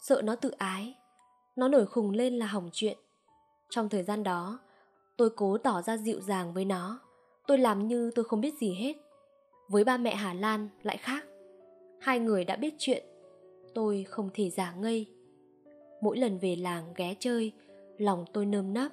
sợ 0.00 0.22
nó 0.22 0.36
tự 0.36 0.50
ái. 0.50 0.94
Nó 1.56 1.68
nổi 1.68 1.86
khùng 1.86 2.10
lên 2.10 2.38
là 2.38 2.46
hỏng 2.46 2.70
chuyện. 2.72 2.98
Trong 3.70 3.88
thời 3.88 4.02
gian 4.02 4.22
đó, 4.22 4.58
tôi 5.16 5.30
cố 5.30 5.58
tỏ 5.58 5.82
ra 5.82 5.96
dịu 5.96 6.20
dàng 6.20 6.52
với 6.54 6.64
nó. 6.64 7.00
Tôi 7.46 7.58
làm 7.58 7.88
như 7.88 8.10
tôi 8.14 8.24
không 8.24 8.40
biết 8.40 8.54
gì 8.60 8.74
hết. 8.74 8.96
Với 9.68 9.84
ba 9.84 9.96
mẹ 9.96 10.14
Hà 10.14 10.34
Lan 10.34 10.68
lại 10.82 10.96
khác. 10.96 11.24
Hai 12.00 12.18
người 12.20 12.44
đã 12.44 12.56
biết 12.56 12.74
chuyện. 12.78 13.04
Tôi 13.74 14.04
không 14.08 14.30
thể 14.34 14.50
giả 14.50 14.72
ngây. 14.72 15.06
Mỗi 16.00 16.18
lần 16.18 16.38
về 16.38 16.56
làng 16.56 16.94
ghé 16.96 17.14
chơi, 17.18 17.52
lòng 17.98 18.24
tôi 18.32 18.46
nơm 18.46 18.72
nấp. 18.72 18.92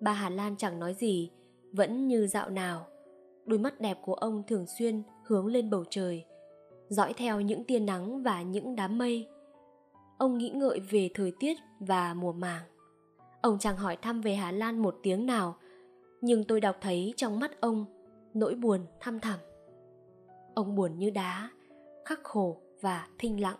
Ba 0.00 0.12
Hà 0.12 0.30
Lan 0.30 0.56
chẳng 0.56 0.78
nói 0.78 0.94
gì, 0.94 1.30
vẫn 1.72 2.08
như 2.08 2.26
dạo 2.26 2.50
nào. 2.50 2.86
Đôi 3.46 3.58
mắt 3.58 3.80
đẹp 3.80 3.98
của 4.02 4.14
ông 4.14 4.42
thường 4.46 4.66
xuyên 4.66 5.02
hướng 5.24 5.46
lên 5.46 5.70
bầu 5.70 5.84
trời, 5.90 6.24
dõi 6.88 7.12
theo 7.16 7.40
những 7.40 7.64
tia 7.64 7.78
nắng 7.78 8.22
và 8.22 8.42
những 8.42 8.76
đám 8.76 8.98
mây. 8.98 9.28
Ông 10.18 10.38
nghĩ 10.38 10.50
ngợi 10.50 10.80
về 10.80 11.10
thời 11.14 11.32
tiết 11.40 11.56
và 11.80 12.14
mùa 12.14 12.32
màng. 12.32 12.62
Ông 13.42 13.58
chẳng 13.58 13.76
hỏi 13.76 13.96
thăm 13.96 14.20
về 14.20 14.34
Hà 14.34 14.52
Lan 14.52 14.78
một 14.78 14.96
tiếng 15.02 15.26
nào, 15.26 15.56
nhưng 16.20 16.44
tôi 16.44 16.60
đọc 16.60 16.76
thấy 16.80 17.14
trong 17.16 17.40
mắt 17.40 17.60
ông 17.60 17.84
nỗi 18.34 18.54
buồn 18.54 18.80
thăm 19.00 19.20
thẳm. 19.20 19.38
Ông 20.54 20.76
buồn 20.76 20.98
như 20.98 21.10
đá, 21.10 21.50
khắc 22.04 22.20
khổ 22.24 22.56
và 22.80 23.08
thinh 23.18 23.40
lặng. 23.40 23.56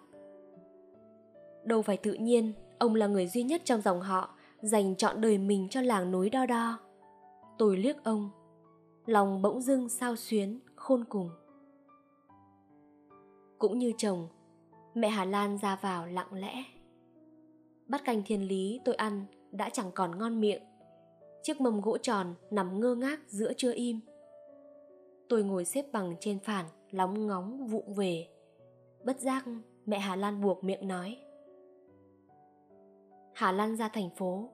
Đâu 1.64 1.82
phải 1.82 1.96
tự 1.96 2.12
nhiên, 2.12 2.52
ông 2.78 2.94
là 2.94 3.06
người 3.06 3.26
duy 3.26 3.42
nhất 3.42 3.62
trong 3.64 3.80
dòng 3.80 4.00
họ 4.00 4.34
dành 4.62 4.96
chọn 4.96 5.20
đời 5.20 5.38
mình 5.38 5.68
cho 5.70 5.80
làng 5.80 6.10
núi 6.10 6.30
đo 6.30 6.46
đo. 6.46 6.78
Tôi 7.60 7.76
liếc 7.76 8.04
ông, 8.04 8.30
lòng 9.06 9.42
bỗng 9.42 9.60
dưng 9.60 9.88
sao 9.88 10.16
xuyến, 10.16 10.60
khôn 10.74 11.04
cùng. 11.08 11.30
Cũng 13.58 13.78
như 13.78 13.92
chồng, 13.96 14.28
mẹ 14.94 15.08
Hà 15.08 15.24
Lan 15.24 15.58
ra 15.58 15.76
vào 15.76 16.06
lặng 16.06 16.32
lẽ. 16.32 16.64
Bát 17.86 18.04
canh 18.04 18.22
thiên 18.26 18.48
lý 18.48 18.80
tôi 18.84 18.94
ăn 18.94 19.24
đã 19.52 19.70
chẳng 19.70 19.90
còn 19.94 20.18
ngon 20.18 20.40
miệng. 20.40 20.62
Chiếc 21.42 21.60
mâm 21.60 21.80
gỗ 21.80 21.98
tròn 21.98 22.34
nằm 22.50 22.80
ngơ 22.80 22.94
ngác 22.94 23.20
giữa 23.26 23.52
trưa 23.56 23.72
im. 23.74 24.00
Tôi 25.28 25.44
ngồi 25.44 25.64
xếp 25.64 25.86
bằng 25.92 26.14
trên 26.20 26.38
phản, 26.38 26.66
lóng 26.90 27.26
ngóng 27.26 27.66
vụng 27.66 27.94
về. 27.94 28.28
Bất 29.04 29.20
giác 29.20 29.44
mẹ 29.86 29.98
Hà 29.98 30.16
Lan 30.16 30.40
buộc 30.40 30.64
miệng 30.64 30.88
nói. 30.88 31.16
Hà 33.34 33.52
Lan 33.52 33.76
ra 33.76 33.88
thành 33.88 34.10
phố, 34.16 34.48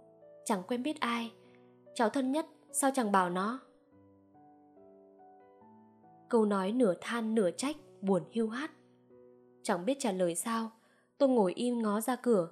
chẳng 0.44 0.62
quen 0.68 0.82
biết 0.82 1.00
ai, 1.00 1.32
cháu 1.94 2.08
thân 2.08 2.32
nhất 2.32 2.46
sao 2.80 2.90
chẳng 2.94 3.12
bảo 3.12 3.30
nó. 3.30 3.60
Câu 6.28 6.44
nói 6.44 6.72
nửa 6.72 6.94
than 7.00 7.34
nửa 7.34 7.50
trách, 7.50 7.76
buồn 8.00 8.22
hiu 8.30 8.48
hắt. 8.48 8.70
Chẳng 9.62 9.84
biết 9.84 9.96
trả 10.00 10.12
lời 10.12 10.34
sao, 10.34 10.70
tôi 11.18 11.28
ngồi 11.28 11.52
im 11.54 11.82
ngó 11.82 12.00
ra 12.00 12.16
cửa. 12.16 12.50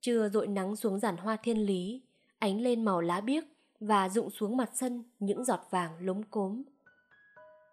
Trưa 0.00 0.28
dội 0.28 0.46
nắng 0.46 0.76
xuống 0.76 0.98
giàn 0.98 1.16
hoa 1.16 1.36
thiên 1.36 1.66
lý, 1.66 2.02
ánh 2.38 2.60
lên 2.60 2.84
màu 2.84 3.00
lá 3.00 3.20
biếc 3.20 3.44
và 3.80 4.08
rụng 4.08 4.30
xuống 4.30 4.56
mặt 4.56 4.70
sân 4.74 5.04
những 5.18 5.44
giọt 5.44 5.60
vàng 5.70 5.92
lúng 6.00 6.22
cốm. 6.22 6.62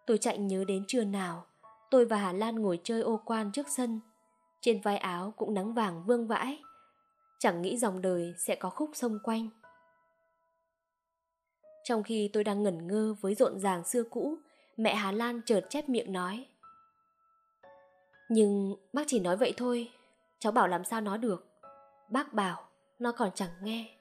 Tôi 0.07 0.17
chạy 0.17 0.37
nhớ 0.37 0.63
đến 0.67 0.83
trưa 0.87 1.03
nào, 1.03 1.45
tôi 1.91 2.05
và 2.05 2.17
Hà 2.17 2.33
Lan 2.33 2.55
ngồi 2.55 2.79
chơi 2.83 3.01
ô 3.01 3.21
quan 3.25 3.51
trước 3.51 3.69
sân. 3.69 3.99
Trên 4.61 4.81
vai 4.81 4.97
áo 4.97 5.33
cũng 5.37 5.53
nắng 5.53 5.73
vàng 5.73 6.03
vương 6.05 6.27
vãi, 6.27 6.59
chẳng 7.39 7.61
nghĩ 7.61 7.77
dòng 7.77 8.01
đời 8.01 8.33
sẽ 8.37 8.55
có 8.55 8.69
khúc 8.69 8.89
sông 8.93 9.19
quanh. 9.23 9.49
Trong 11.83 12.03
khi 12.03 12.29
tôi 12.33 12.43
đang 12.43 12.63
ngẩn 12.63 12.87
ngơ 12.87 13.15
với 13.21 13.35
rộn 13.35 13.59
ràng 13.59 13.83
xưa 13.83 14.03
cũ, 14.03 14.35
mẹ 14.77 14.95
Hà 14.95 15.11
Lan 15.11 15.41
chợt 15.45 15.65
chép 15.69 15.89
miệng 15.89 16.13
nói. 16.13 16.47
Nhưng 18.29 18.75
bác 18.93 19.03
chỉ 19.07 19.19
nói 19.19 19.37
vậy 19.37 19.53
thôi, 19.57 19.91
cháu 20.39 20.51
bảo 20.51 20.67
làm 20.67 20.83
sao 20.83 21.01
nói 21.01 21.17
được. 21.17 21.47
Bác 22.09 22.33
bảo, 22.33 22.67
nó 22.99 23.11
còn 23.11 23.29
chẳng 23.35 23.51
nghe. 23.61 23.97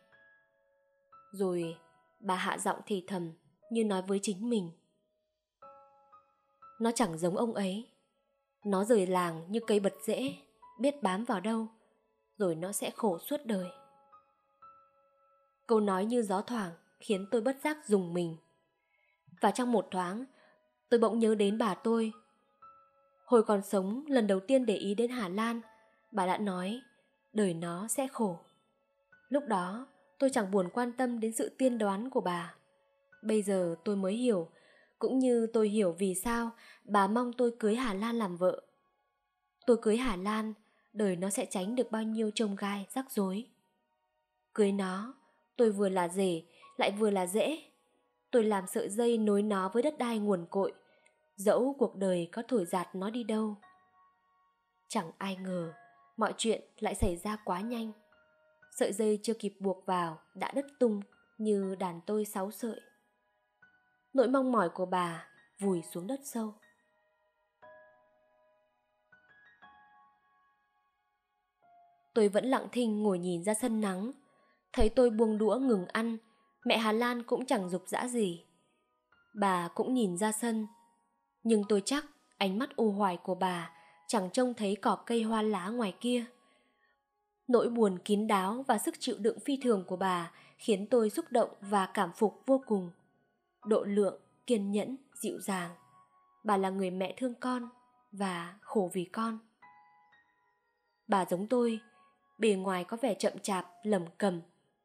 Rồi 1.32 1.76
bà 2.20 2.34
hạ 2.34 2.58
giọng 2.58 2.80
thì 2.86 3.04
thầm 3.06 3.32
như 3.70 3.84
nói 3.84 4.02
với 4.02 4.18
chính 4.22 4.50
mình. 4.50 4.70
Nó 6.80 6.90
chẳng 6.94 7.18
giống 7.18 7.36
ông 7.36 7.54
ấy. 7.54 7.88
Nó 8.64 8.84
rời 8.84 9.06
làng 9.06 9.44
như 9.48 9.60
cây 9.66 9.80
bật 9.80 9.94
rễ, 10.06 10.34
biết 10.78 11.02
bám 11.02 11.24
vào 11.24 11.40
đâu 11.40 11.68
rồi 12.38 12.54
nó 12.54 12.72
sẽ 12.72 12.90
khổ 12.90 13.18
suốt 13.18 13.40
đời. 13.44 13.66
Câu 15.66 15.80
nói 15.80 16.04
như 16.04 16.22
gió 16.22 16.40
thoảng 16.40 16.72
khiến 17.02 17.26
tôi 17.30 17.40
bất 17.40 17.56
giác 17.64 17.86
dùng 17.86 18.14
mình. 18.14 18.36
Và 19.40 19.50
trong 19.50 19.72
một 19.72 19.88
thoáng, 19.90 20.24
tôi 20.88 21.00
bỗng 21.00 21.18
nhớ 21.18 21.34
đến 21.34 21.58
bà 21.58 21.74
tôi. 21.74 22.12
Hồi 23.24 23.42
còn 23.42 23.62
sống, 23.62 24.04
lần 24.08 24.26
đầu 24.26 24.40
tiên 24.40 24.66
để 24.66 24.76
ý 24.76 24.94
đến 24.94 25.10
Hà 25.10 25.28
Lan, 25.28 25.60
bà 26.10 26.26
đã 26.26 26.38
nói, 26.38 26.80
đời 27.32 27.54
nó 27.54 27.88
sẽ 27.88 28.08
khổ. 28.08 28.38
Lúc 29.28 29.44
đó, 29.46 29.86
tôi 30.18 30.30
chẳng 30.30 30.50
buồn 30.50 30.68
quan 30.72 30.92
tâm 30.92 31.20
đến 31.20 31.32
sự 31.32 31.48
tiên 31.48 31.78
đoán 31.78 32.10
của 32.10 32.20
bà. 32.20 32.54
Bây 33.22 33.42
giờ 33.42 33.76
tôi 33.84 33.96
mới 33.96 34.14
hiểu, 34.14 34.48
cũng 34.98 35.18
như 35.18 35.46
tôi 35.52 35.68
hiểu 35.68 35.92
vì 35.98 36.14
sao 36.14 36.50
bà 36.84 37.06
mong 37.06 37.32
tôi 37.32 37.54
cưới 37.58 37.74
Hà 37.74 37.94
Lan 37.94 38.16
làm 38.16 38.36
vợ. 38.36 38.62
Tôi 39.66 39.76
cưới 39.82 39.96
Hà 39.96 40.16
Lan, 40.16 40.54
đời 40.92 41.16
nó 41.16 41.30
sẽ 41.30 41.46
tránh 41.50 41.74
được 41.74 41.90
bao 41.90 42.02
nhiêu 42.02 42.30
trông 42.34 42.56
gai, 42.56 42.86
rắc 42.90 43.10
rối. 43.10 43.46
Cưới 44.54 44.72
nó, 44.72 45.14
tôi 45.56 45.70
vừa 45.70 45.88
là 45.88 46.08
rể, 46.08 46.42
lại 46.76 46.90
vừa 46.90 47.10
là 47.10 47.26
dễ. 47.26 47.62
Tôi 48.30 48.44
làm 48.44 48.66
sợi 48.66 48.88
dây 48.88 49.18
nối 49.18 49.42
nó 49.42 49.68
với 49.68 49.82
đất 49.82 49.98
đai 49.98 50.18
nguồn 50.18 50.46
cội, 50.50 50.72
dẫu 51.36 51.76
cuộc 51.78 51.96
đời 51.96 52.28
có 52.32 52.42
thổi 52.48 52.64
giạt 52.64 52.94
nó 52.94 53.10
đi 53.10 53.24
đâu. 53.24 53.56
Chẳng 54.88 55.10
ai 55.18 55.36
ngờ, 55.36 55.72
mọi 56.16 56.34
chuyện 56.36 56.62
lại 56.78 56.94
xảy 56.94 57.16
ra 57.16 57.36
quá 57.44 57.60
nhanh. 57.60 57.92
Sợi 58.76 58.92
dây 58.92 59.18
chưa 59.22 59.34
kịp 59.34 59.54
buộc 59.60 59.86
vào 59.86 60.18
đã 60.34 60.52
đứt 60.54 60.66
tung 60.78 61.00
như 61.38 61.74
đàn 61.74 62.00
tôi 62.06 62.24
sáu 62.24 62.50
sợi. 62.50 62.80
Nỗi 64.12 64.28
mong 64.28 64.52
mỏi 64.52 64.68
của 64.68 64.86
bà 64.86 65.28
vùi 65.58 65.82
xuống 65.82 66.06
đất 66.06 66.20
sâu. 66.24 66.54
Tôi 72.14 72.28
vẫn 72.28 72.44
lặng 72.44 72.68
thinh 72.72 73.02
ngồi 73.02 73.18
nhìn 73.18 73.44
ra 73.44 73.54
sân 73.54 73.80
nắng. 73.80 74.12
Thấy 74.72 74.88
tôi 74.88 75.10
buông 75.10 75.38
đũa 75.38 75.56
ngừng 75.56 75.86
ăn, 75.86 76.18
mẹ 76.64 76.78
Hà 76.78 76.92
Lan 76.92 77.22
cũng 77.22 77.46
chẳng 77.46 77.70
dục 77.70 77.82
dã 77.86 78.08
gì. 78.08 78.44
Bà 79.34 79.68
cũng 79.68 79.94
nhìn 79.94 80.16
ra 80.18 80.32
sân. 80.32 80.66
Nhưng 81.42 81.64
tôi 81.68 81.82
chắc 81.84 82.04
ánh 82.38 82.58
mắt 82.58 82.76
u 82.76 82.90
hoài 82.90 83.16
của 83.16 83.34
bà 83.34 83.70
chẳng 84.08 84.30
trông 84.30 84.54
thấy 84.54 84.76
cỏ 84.76 84.96
cây 85.06 85.22
hoa 85.22 85.42
lá 85.42 85.68
ngoài 85.68 85.94
kia. 86.00 86.24
Nỗi 87.48 87.68
buồn 87.68 87.98
kín 88.04 88.26
đáo 88.26 88.64
và 88.68 88.78
sức 88.78 88.94
chịu 88.98 89.16
đựng 89.18 89.38
phi 89.44 89.58
thường 89.62 89.84
của 89.86 89.96
bà 89.96 90.32
khiến 90.58 90.86
tôi 90.86 91.10
xúc 91.10 91.24
động 91.30 91.50
và 91.60 91.86
cảm 91.86 92.10
phục 92.12 92.42
vô 92.46 92.62
cùng. 92.66 92.90
Độ 93.66 93.84
lượng, 93.84 94.20
kiên 94.46 94.70
nhẫn, 94.70 94.96
dịu 95.14 95.40
dàng. 95.40 95.70
Bà 96.44 96.56
là 96.56 96.70
người 96.70 96.90
mẹ 96.90 97.14
thương 97.16 97.34
con 97.40 97.68
và 98.12 98.54
khổ 98.60 98.90
vì 98.92 99.04
con. 99.04 99.38
Bà 101.08 101.24
giống 101.30 101.46
tôi, 101.46 101.80
bề 102.38 102.54
ngoài 102.54 102.84
có 102.84 102.96
vẻ 102.96 103.14
chậm 103.14 103.38
chạp, 103.38 103.66
lầm 103.82 104.04
cầm, 104.18 104.40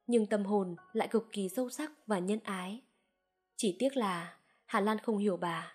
nhưng 0.08 0.26
tâm 0.26 0.46
hồn 0.46 0.76
lại 0.94 1.08
cực 1.08 1.28
kỳ 1.32 1.50
sâu 1.50 1.70
sắc 1.70 1.92
và 2.08 2.20
nhân 2.20 2.40
ái. 2.44 2.82
Chỉ 3.56 3.76
tiếc 3.80 3.98
là 3.98 4.38
Hà 4.66 4.80
Lan 4.82 5.00
không 5.00 5.18
hiểu 5.18 5.38
bà. 5.38 5.74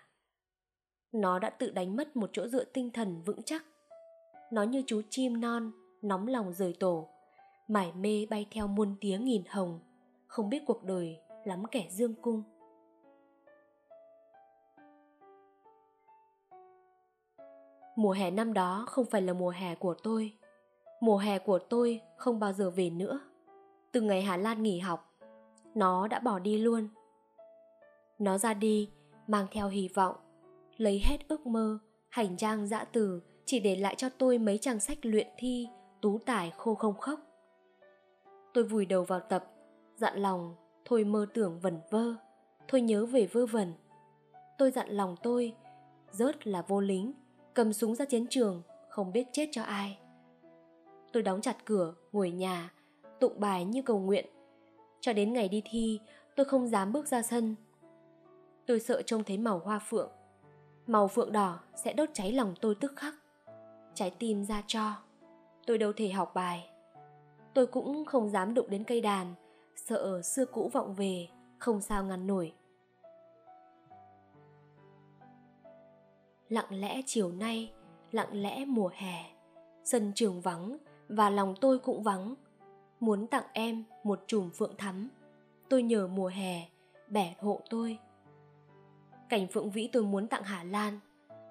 Nó 1.11 1.39
đã 1.39 1.49
tự 1.49 1.71
đánh 1.71 1.95
mất 1.95 2.15
một 2.15 2.29
chỗ 2.33 2.47
dựa 2.47 2.63
tinh 2.63 2.91
thần 2.91 3.21
vững 3.21 3.43
chắc. 3.43 3.65
Nó 4.51 4.63
như 4.63 4.83
chú 4.87 5.01
chim 5.09 5.41
non, 5.41 5.71
nóng 6.01 6.27
lòng 6.27 6.53
rời 6.53 6.75
tổ, 6.79 7.09
mải 7.67 7.91
mê 7.91 8.25
bay 8.29 8.47
theo 8.51 8.67
muôn 8.67 8.95
tiếng 9.01 9.25
nghìn 9.25 9.43
hồng, 9.49 9.79
không 10.27 10.49
biết 10.49 10.63
cuộc 10.67 10.83
đời 10.83 11.19
lắm 11.45 11.63
kẻ 11.71 11.87
dương 11.91 12.15
cung. 12.21 12.43
Mùa 17.95 18.11
hè 18.11 18.31
năm 18.31 18.53
đó 18.53 18.85
không 18.87 19.05
phải 19.05 19.21
là 19.21 19.33
mùa 19.33 19.49
hè 19.49 19.75
của 19.75 19.93
tôi, 20.03 20.37
Mùa 21.03 21.17
hè 21.17 21.39
của 21.39 21.59
tôi 21.59 22.01
không 22.17 22.39
bao 22.39 22.53
giờ 22.53 22.69
về 22.69 22.89
nữa. 22.89 23.19
Từ 23.93 24.01
ngày 24.01 24.21
Hà 24.21 24.37
Lan 24.37 24.63
nghỉ 24.63 24.79
học, 24.79 25.13
nó 25.75 26.07
đã 26.07 26.19
bỏ 26.19 26.39
đi 26.39 26.57
luôn. 26.57 26.87
Nó 28.19 28.37
ra 28.37 28.53
đi, 28.53 28.89
mang 29.27 29.47
theo 29.51 29.67
hy 29.67 29.89
vọng, 29.93 30.15
lấy 30.77 31.01
hết 31.03 31.17
ước 31.27 31.47
mơ, 31.47 31.79
hành 32.09 32.37
trang 32.37 32.67
dã 32.67 32.83
từ 32.83 33.21
chỉ 33.45 33.59
để 33.59 33.75
lại 33.75 33.95
cho 33.95 34.09
tôi 34.09 34.37
mấy 34.37 34.57
trang 34.57 34.79
sách 34.79 34.97
luyện 35.01 35.27
thi, 35.37 35.67
tú 36.01 36.17
tải 36.17 36.51
khô 36.57 36.75
không 36.75 36.97
khóc. 36.97 37.19
Tôi 38.53 38.63
vùi 38.63 38.85
đầu 38.85 39.03
vào 39.03 39.19
tập, 39.19 39.45
dặn 39.95 40.17
lòng, 40.17 40.55
thôi 40.85 41.03
mơ 41.03 41.25
tưởng 41.33 41.59
vẩn 41.59 41.79
vơ, 41.89 42.15
thôi 42.67 42.81
nhớ 42.81 43.05
về 43.05 43.27
vơ 43.31 43.45
vẩn. 43.45 43.73
Tôi 44.57 44.71
dặn 44.71 44.89
lòng 44.89 45.15
tôi, 45.23 45.55
rớt 46.11 46.47
là 46.47 46.61
vô 46.61 46.81
lính, 46.81 47.13
cầm 47.53 47.73
súng 47.73 47.95
ra 47.95 48.05
chiến 48.05 48.27
trường, 48.29 48.61
không 48.89 49.13
biết 49.13 49.27
chết 49.31 49.49
cho 49.51 49.63
ai. 49.63 49.97
Tôi 51.11 51.23
đóng 51.23 51.41
chặt 51.41 51.65
cửa, 51.65 51.93
ngồi 52.11 52.31
nhà, 52.31 52.73
tụng 53.23 53.39
bài 53.39 53.65
như 53.65 53.81
cầu 53.81 53.99
nguyện. 53.99 54.25
Cho 54.99 55.13
đến 55.13 55.33
ngày 55.33 55.49
đi 55.49 55.61
thi, 55.65 55.99
tôi 56.35 56.45
không 56.45 56.67
dám 56.67 56.91
bước 56.91 57.07
ra 57.07 57.21
sân. 57.21 57.55
Tôi 58.65 58.79
sợ 58.79 59.01
trông 59.01 59.23
thấy 59.23 59.37
màu 59.37 59.59
hoa 59.59 59.79
phượng. 59.79 60.11
Màu 60.87 61.07
phượng 61.07 61.31
đỏ 61.31 61.59
sẽ 61.75 61.93
đốt 61.93 62.09
cháy 62.13 62.31
lòng 62.31 62.53
tôi 62.61 62.75
tức 62.75 62.93
khắc. 62.95 63.15
Trái 63.93 64.11
tim 64.19 64.45
ra 64.45 64.63
cho. 64.67 64.91
Tôi 65.65 65.77
đâu 65.77 65.93
thể 65.93 66.09
học 66.09 66.31
bài. 66.35 66.69
Tôi 67.53 67.67
cũng 67.67 68.05
không 68.05 68.29
dám 68.29 68.53
đụng 68.53 68.69
đến 68.69 68.83
cây 68.83 69.01
đàn, 69.01 69.33
sợ 69.75 70.21
xưa 70.21 70.45
cũ 70.45 70.69
vọng 70.73 70.93
về, 70.93 71.27
không 71.59 71.81
sao 71.81 72.03
ngăn 72.03 72.27
nổi. 72.27 72.53
Lặng 76.49 76.81
lẽ 76.81 77.01
chiều 77.05 77.31
nay, 77.31 77.73
lặng 78.11 78.41
lẽ 78.41 78.65
mùa 78.65 78.89
hè, 78.93 79.25
sân 79.83 80.11
trường 80.15 80.41
vắng, 80.41 80.77
và 81.07 81.29
lòng 81.29 81.55
tôi 81.61 81.79
cũng 81.79 82.03
vắng 82.03 82.35
muốn 83.05 83.27
tặng 83.27 83.43
em 83.53 83.83
một 84.03 84.23
chùm 84.27 84.49
phượng 84.49 84.77
thắm. 84.77 85.09
Tôi 85.69 85.83
nhờ 85.83 86.07
mùa 86.07 86.27
hè 86.27 86.69
bẻ 87.07 87.35
hộ 87.39 87.61
tôi. 87.69 87.99
Cảnh 89.29 89.47
phượng 89.47 89.71
vĩ 89.71 89.89
tôi 89.93 90.03
muốn 90.03 90.27
tặng 90.27 90.43
hà 90.43 90.63
lan. 90.63 90.99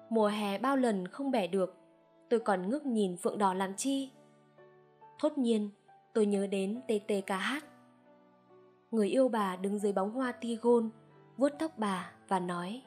Mùa 0.09 0.27
hè 0.27 0.57
bao 0.57 0.77
lần 0.77 1.07
không 1.07 1.31
bẻ 1.31 1.47
được 1.47 1.75
tôi 2.29 2.39
còn 2.39 2.69
ngước 2.69 2.85
nhìn 2.85 3.17
phượng 3.17 3.37
đỏ 3.37 3.53
làm 3.53 3.75
chi? 3.75 4.11
Thốt 5.19 5.37
nhiên 5.37 5.69
tôi 6.13 6.25
nhớ 6.25 6.47
đến 6.47 6.81
ttkh 6.87 7.33
người 8.91 9.09
yêu 9.09 9.29
bà 9.29 9.55
đứng 9.55 9.79
dưới 9.79 9.93
bóng 9.93 10.11
hoa 10.11 10.31
tigon 10.31 10.89
vuốt 11.37 11.49
tóc 11.59 11.71
bà 11.77 12.11
và 12.27 12.39
nói 12.39 12.81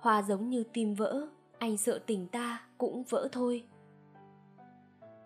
hoa 0.00 0.22
giống 0.22 0.48
như 0.48 0.64
tim 0.72 0.94
vỡ 0.94 1.26
anh 1.58 1.76
sợ 1.76 2.00
tình 2.06 2.28
ta 2.28 2.66
cũng 2.78 3.02
vỡ 3.08 3.28
thôi. 3.32 3.64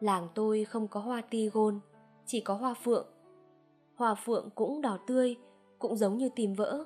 Làng 0.01 0.29
tôi 0.35 0.65
không 0.65 0.89
có 0.89 1.01
hoa 1.01 1.21
tigon, 1.21 1.81
chỉ 2.27 2.41
có 2.41 2.55
hoa 2.55 2.75
phượng. 2.75 3.07
Hoa 3.95 4.15
phượng 4.15 4.51
cũng 4.55 4.81
đỏ 4.81 4.99
tươi, 5.07 5.37
cũng 5.79 5.97
giống 5.97 6.19
như 6.19 6.29
tim 6.29 6.55
vỡ. 6.55 6.85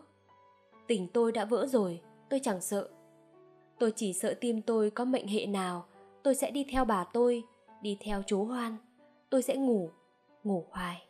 Tình 0.87 1.09
tôi 1.09 1.33
đã 1.33 1.45
vỡ 1.45 1.67
rồi, 1.67 2.01
tôi 2.31 2.41
chẳng 2.43 2.61
sợ. 2.61 2.89
Tôi 3.79 3.93
chỉ 3.97 4.13
sợ 4.13 4.35
tim 4.41 4.63
tôi 4.63 4.91
có 4.91 5.05
mệnh 5.05 5.29
hệ 5.29 5.47
nào, 5.47 5.85
tôi 6.23 6.35
sẽ 6.35 6.51
đi 6.51 6.65
theo 6.71 6.85
bà 6.85 7.05
tôi, 7.05 7.45
đi 7.83 7.97
theo 8.01 8.23
chú 8.27 8.45
Hoan. 8.45 8.77
Tôi 9.31 9.43
sẽ 9.43 9.57
ngủ, 9.57 9.91
ngủ 10.45 10.67
hoài. 10.71 11.07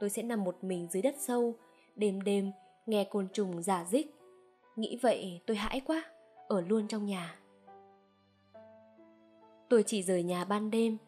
Tôi 0.00 0.10
sẽ 0.10 0.22
nằm 0.22 0.44
một 0.44 0.64
mình 0.64 0.86
dưới 0.90 1.02
đất 1.02 1.14
sâu, 1.18 1.54
đêm 1.96 2.22
đêm 2.22 2.52
nghe 2.86 3.04
côn 3.04 3.28
trùng 3.32 3.62
giả 3.62 3.84
dích. 3.84 4.14
Nghĩ 4.76 4.98
vậy 5.02 5.40
tôi 5.46 5.56
hãi 5.56 5.80
quá, 5.80 6.04
ở 6.48 6.60
luôn 6.60 6.88
trong 6.88 7.06
nhà. 7.06 7.38
Tôi 9.68 9.82
chỉ 9.82 10.02
rời 10.02 10.22
nhà 10.22 10.44
ban 10.44 10.70
đêm. 10.70 10.98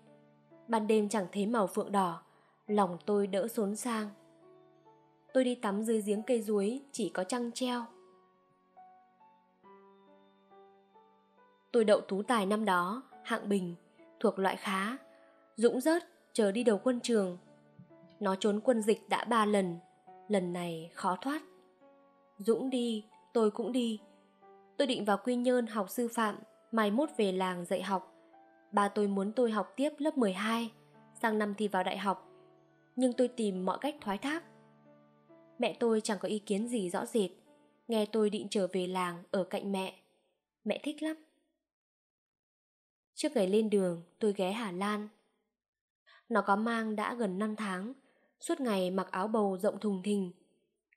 Ban 0.68 0.86
đêm 0.86 1.08
chẳng 1.08 1.26
thấy 1.32 1.46
màu 1.46 1.66
phượng 1.66 1.92
đỏ, 1.92 2.22
lòng 2.66 2.98
tôi 3.06 3.26
đỡ 3.26 3.48
xốn 3.48 3.76
sang. 3.76 4.08
Tôi 5.32 5.44
đi 5.44 5.54
tắm 5.54 5.82
dưới 5.82 6.00
giếng 6.00 6.22
cây 6.22 6.42
ruối 6.42 6.80
chỉ 6.92 7.08
có 7.08 7.24
trăng 7.24 7.52
treo. 7.52 7.84
Tôi 11.72 11.84
đậu 11.84 12.00
tú 12.00 12.22
tài 12.22 12.46
năm 12.46 12.64
đó, 12.64 13.02
hạng 13.22 13.48
bình, 13.48 13.74
thuộc 14.20 14.38
loại 14.38 14.56
khá. 14.56 14.96
Dũng 15.56 15.80
rớt, 15.80 16.04
chờ 16.32 16.52
đi 16.52 16.64
đầu 16.64 16.80
quân 16.84 17.00
trường. 17.00 17.38
Nó 18.20 18.34
trốn 18.34 18.60
quân 18.60 18.82
dịch 18.82 19.08
đã 19.08 19.24
ba 19.24 19.46
lần, 19.46 19.78
lần 20.28 20.52
này 20.52 20.90
khó 20.94 21.16
thoát. 21.20 21.42
Dũng 22.38 22.70
đi, 22.70 23.04
tôi 23.32 23.50
cũng 23.50 23.72
đi. 23.72 24.00
Tôi 24.76 24.86
định 24.86 25.04
vào 25.04 25.18
Quy 25.24 25.36
Nhơn 25.36 25.66
học 25.66 25.90
sư 25.90 26.08
phạm, 26.08 26.38
mai 26.72 26.90
mốt 26.90 27.08
về 27.16 27.32
làng 27.32 27.64
dạy 27.64 27.82
học. 27.82 28.13
Ba 28.74 28.88
tôi 28.88 29.08
muốn 29.08 29.32
tôi 29.32 29.50
học 29.50 29.72
tiếp 29.76 29.90
lớp 29.98 30.18
12, 30.18 30.72
sang 31.22 31.38
năm 31.38 31.54
thì 31.58 31.68
vào 31.68 31.84
đại 31.84 31.98
học. 31.98 32.30
Nhưng 32.96 33.12
tôi 33.12 33.28
tìm 33.28 33.64
mọi 33.64 33.78
cách 33.80 33.94
thoái 34.00 34.18
thác. 34.18 34.44
Mẹ 35.58 35.76
tôi 35.80 36.00
chẳng 36.00 36.18
có 36.20 36.28
ý 36.28 36.38
kiến 36.38 36.68
gì 36.68 36.90
rõ 36.90 37.06
rệt, 37.06 37.30
nghe 37.88 38.06
tôi 38.06 38.30
định 38.30 38.46
trở 38.50 38.66
về 38.72 38.86
làng 38.86 39.22
ở 39.30 39.44
cạnh 39.44 39.72
mẹ. 39.72 39.98
Mẹ 40.64 40.80
thích 40.82 41.02
lắm. 41.02 41.16
Trước 43.14 43.32
ngày 43.34 43.48
lên 43.48 43.70
đường, 43.70 44.02
tôi 44.18 44.34
ghé 44.36 44.52
Hà 44.52 44.72
Lan. 44.72 45.08
Nó 46.28 46.42
có 46.42 46.56
mang 46.56 46.96
đã 46.96 47.14
gần 47.14 47.38
5 47.38 47.56
tháng, 47.56 47.92
suốt 48.40 48.60
ngày 48.60 48.90
mặc 48.90 49.08
áo 49.10 49.28
bầu 49.28 49.58
rộng 49.58 49.80
thùng 49.80 50.02
thình. 50.02 50.32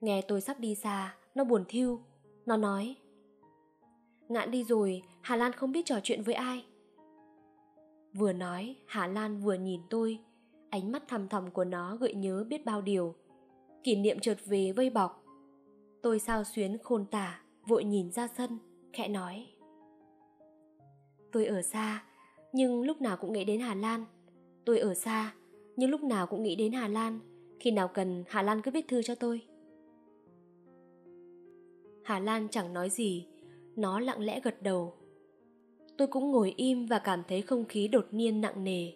Nghe 0.01 0.21
tôi 0.21 0.41
sắp 0.41 0.59
đi 0.59 0.75
xa, 0.75 1.15
nó 1.35 1.43
buồn 1.43 1.65
thiêu. 1.67 2.01
Nó 2.45 2.57
nói, 2.57 2.95
Ngạn 4.29 4.51
đi 4.51 4.63
rồi, 4.63 5.01
Hà 5.21 5.35
Lan 5.35 5.53
không 5.53 5.71
biết 5.71 5.85
trò 5.85 5.99
chuyện 6.03 6.23
với 6.23 6.35
ai. 6.35 6.65
Vừa 8.17 8.33
nói, 8.33 8.75
Hà 8.85 9.07
Lan 9.07 9.39
vừa 9.41 9.53
nhìn 9.53 9.81
tôi. 9.89 10.19
Ánh 10.69 10.91
mắt 10.91 11.03
thầm 11.07 11.27
thầm 11.27 11.51
của 11.51 11.63
nó 11.65 11.95
gợi 11.95 12.13
nhớ 12.13 12.45
biết 12.49 12.65
bao 12.65 12.81
điều. 12.81 13.15
Kỷ 13.83 13.95
niệm 13.95 14.19
chợt 14.19 14.37
về 14.45 14.71
vây 14.71 14.89
bọc. 14.89 15.23
Tôi 16.01 16.19
sao 16.19 16.43
xuyến 16.43 16.77
khôn 16.83 17.05
tả, 17.11 17.41
vội 17.67 17.83
nhìn 17.83 18.11
ra 18.11 18.27
sân, 18.37 18.57
khẽ 18.93 19.07
nói. 19.07 19.47
Tôi 21.31 21.45
ở 21.45 21.61
xa, 21.61 22.03
nhưng 22.53 22.81
lúc 22.81 23.01
nào 23.01 23.17
cũng 23.17 23.33
nghĩ 23.33 23.45
đến 23.45 23.59
Hà 23.59 23.75
Lan. 23.75 24.05
Tôi 24.65 24.79
ở 24.79 24.93
xa, 24.93 25.33
nhưng 25.75 25.89
lúc 25.89 26.03
nào 26.03 26.27
cũng 26.27 26.43
nghĩ 26.43 26.55
đến 26.55 26.71
Hà 26.71 26.87
Lan. 26.87 27.19
Khi 27.59 27.71
nào 27.71 27.87
cần, 27.87 28.23
Hà 28.27 28.41
Lan 28.41 28.61
cứ 28.61 28.71
viết 28.71 28.87
thư 28.87 29.01
cho 29.01 29.15
tôi. 29.15 29.41
Hà 32.03 32.19
Lan 32.19 32.47
chẳng 32.51 32.73
nói 32.73 32.89
gì, 32.89 33.27
nó 33.75 33.99
lặng 33.99 34.19
lẽ 34.19 34.39
gật 34.39 34.61
đầu. 34.61 34.93
Tôi 35.97 36.07
cũng 36.07 36.31
ngồi 36.31 36.53
im 36.57 36.85
và 36.85 36.99
cảm 36.99 37.23
thấy 37.27 37.41
không 37.41 37.65
khí 37.65 37.87
đột 37.87 38.05
nhiên 38.11 38.41
nặng 38.41 38.63
nề. 38.63 38.91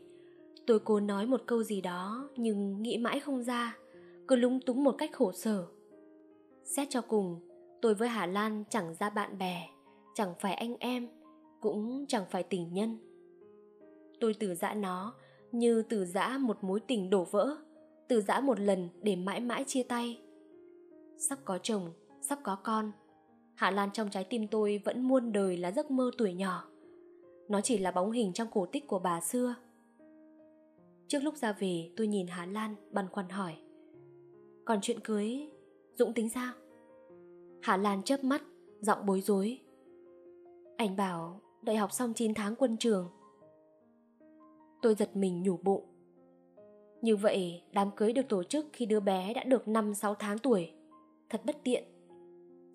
Tôi 0.67 0.79
cố 0.79 0.99
nói 0.99 1.25
một 1.25 1.41
câu 1.45 1.63
gì 1.63 1.81
đó 1.81 2.29
nhưng 2.35 2.81
nghĩ 2.81 2.97
mãi 2.97 3.19
không 3.19 3.43
ra, 3.43 3.77
cứ 4.27 4.35
lúng 4.35 4.59
túng 4.59 4.83
một 4.83 4.95
cách 4.97 5.11
khổ 5.13 5.31
sở. 5.31 5.65
Xét 6.63 6.89
cho 6.89 7.01
cùng, 7.01 7.39
tôi 7.81 7.95
với 7.95 8.09
Hà 8.09 8.25
Lan 8.25 8.63
chẳng 8.69 8.95
ra 8.99 9.09
bạn 9.09 9.37
bè, 9.37 9.69
chẳng 10.15 10.33
phải 10.39 10.53
anh 10.53 10.75
em, 10.79 11.07
cũng 11.61 12.05
chẳng 12.07 12.23
phải 12.29 12.43
tình 12.43 12.73
nhân. 12.73 12.97
Tôi 14.19 14.33
từ 14.39 14.55
giã 14.55 14.73
nó 14.73 15.13
như 15.51 15.81
từ 15.89 16.05
giã 16.05 16.37
một 16.41 16.63
mối 16.63 16.79
tình 16.79 17.09
đổ 17.09 17.23
vỡ, 17.23 17.57
từ 18.07 18.21
giã 18.21 18.39
một 18.39 18.59
lần 18.59 18.89
để 19.01 19.15
mãi 19.15 19.39
mãi 19.39 19.63
chia 19.67 19.83
tay. 19.83 20.21
Sắp 21.17 21.39
có 21.45 21.57
chồng, 21.57 21.93
sắp 22.21 22.39
có 22.43 22.55
con, 22.63 22.91
Hạ 23.55 23.71
Lan 23.71 23.89
trong 23.93 24.09
trái 24.09 24.23
tim 24.23 24.47
tôi 24.47 24.81
vẫn 24.85 25.01
muôn 25.07 25.31
đời 25.31 25.57
là 25.57 25.71
giấc 25.71 25.91
mơ 25.91 26.11
tuổi 26.17 26.33
nhỏ. 26.33 26.70
Nó 27.51 27.61
chỉ 27.61 27.77
là 27.77 27.91
bóng 27.91 28.11
hình 28.11 28.33
trong 28.33 28.47
cổ 28.51 28.65
tích 28.65 28.87
của 28.87 28.99
bà 28.99 29.21
xưa. 29.21 29.55
Trước 31.07 31.19
lúc 31.23 31.35
ra 31.35 31.51
về, 31.59 31.91
tôi 31.97 32.07
nhìn 32.07 32.27
Hà 32.27 32.45
Lan 32.45 32.75
băn 32.91 33.07
khoăn 33.11 33.29
hỏi 33.29 33.55
Còn 34.65 34.79
chuyện 34.81 34.99
cưới, 34.99 35.49
Dũng 35.93 36.13
tính 36.13 36.29
sao? 36.29 36.53
Hà 37.61 37.77
Lan 37.77 38.03
chớp 38.03 38.23
mắt, 38.23 38.41
Giọng 38.81 39.05
bối 39.05 39.21
rối 39.21 39.59
Anh 40.77 40.95
bảo 40.95 41.41
đại 41.61 41.75
học 41.75 41.91
xong 41.91 42.13
9 42.13 42.33
tháng 42.33 42.55
quân 42.55 42.77
trường 42.77 43.09
Tôi 44.81 44.95
giật 44.95 45.15
mình 45.15 45.43
nhủ 45.43 45.57
bụng 45.63 45.85
Như 47.01 47.15
vậy, 47.15 47.63
đám 47.71 47.91
cưới 47.95 48.13
được 48.13 48.29
tổ 48.29 48.43
chức 48.43 48.65
khi 48.73 48.85
đứa 48.85 48.99
bé 48.99 49.33
đã 49.33 49.43
được 49.43 49.65
5-6 49.65 50.15
tháng 50.19 50.39
tuổi 50.39 50.71
Thật 51.29 51.41
bất 51.45 51.57
tiện 51.63 51.83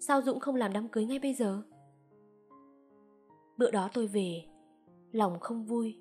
Sao 0.00 0.22
Dũng 0.22 0.40
không 0.40 0.54
làm 0.54 0.72
đám 0.72 0.88
cưới 0.88 1.04
ngay 1.04 1.18
bây 1.18 1.34
giờ? 1.34 1.62
Bữa 3.56 3.70
đó 3.70 3.88
tôi 3.94 4.06
về 4.06 4.44
Lòng 5.12 5.40
không 5.40 5.64
vui. 5.64 5.96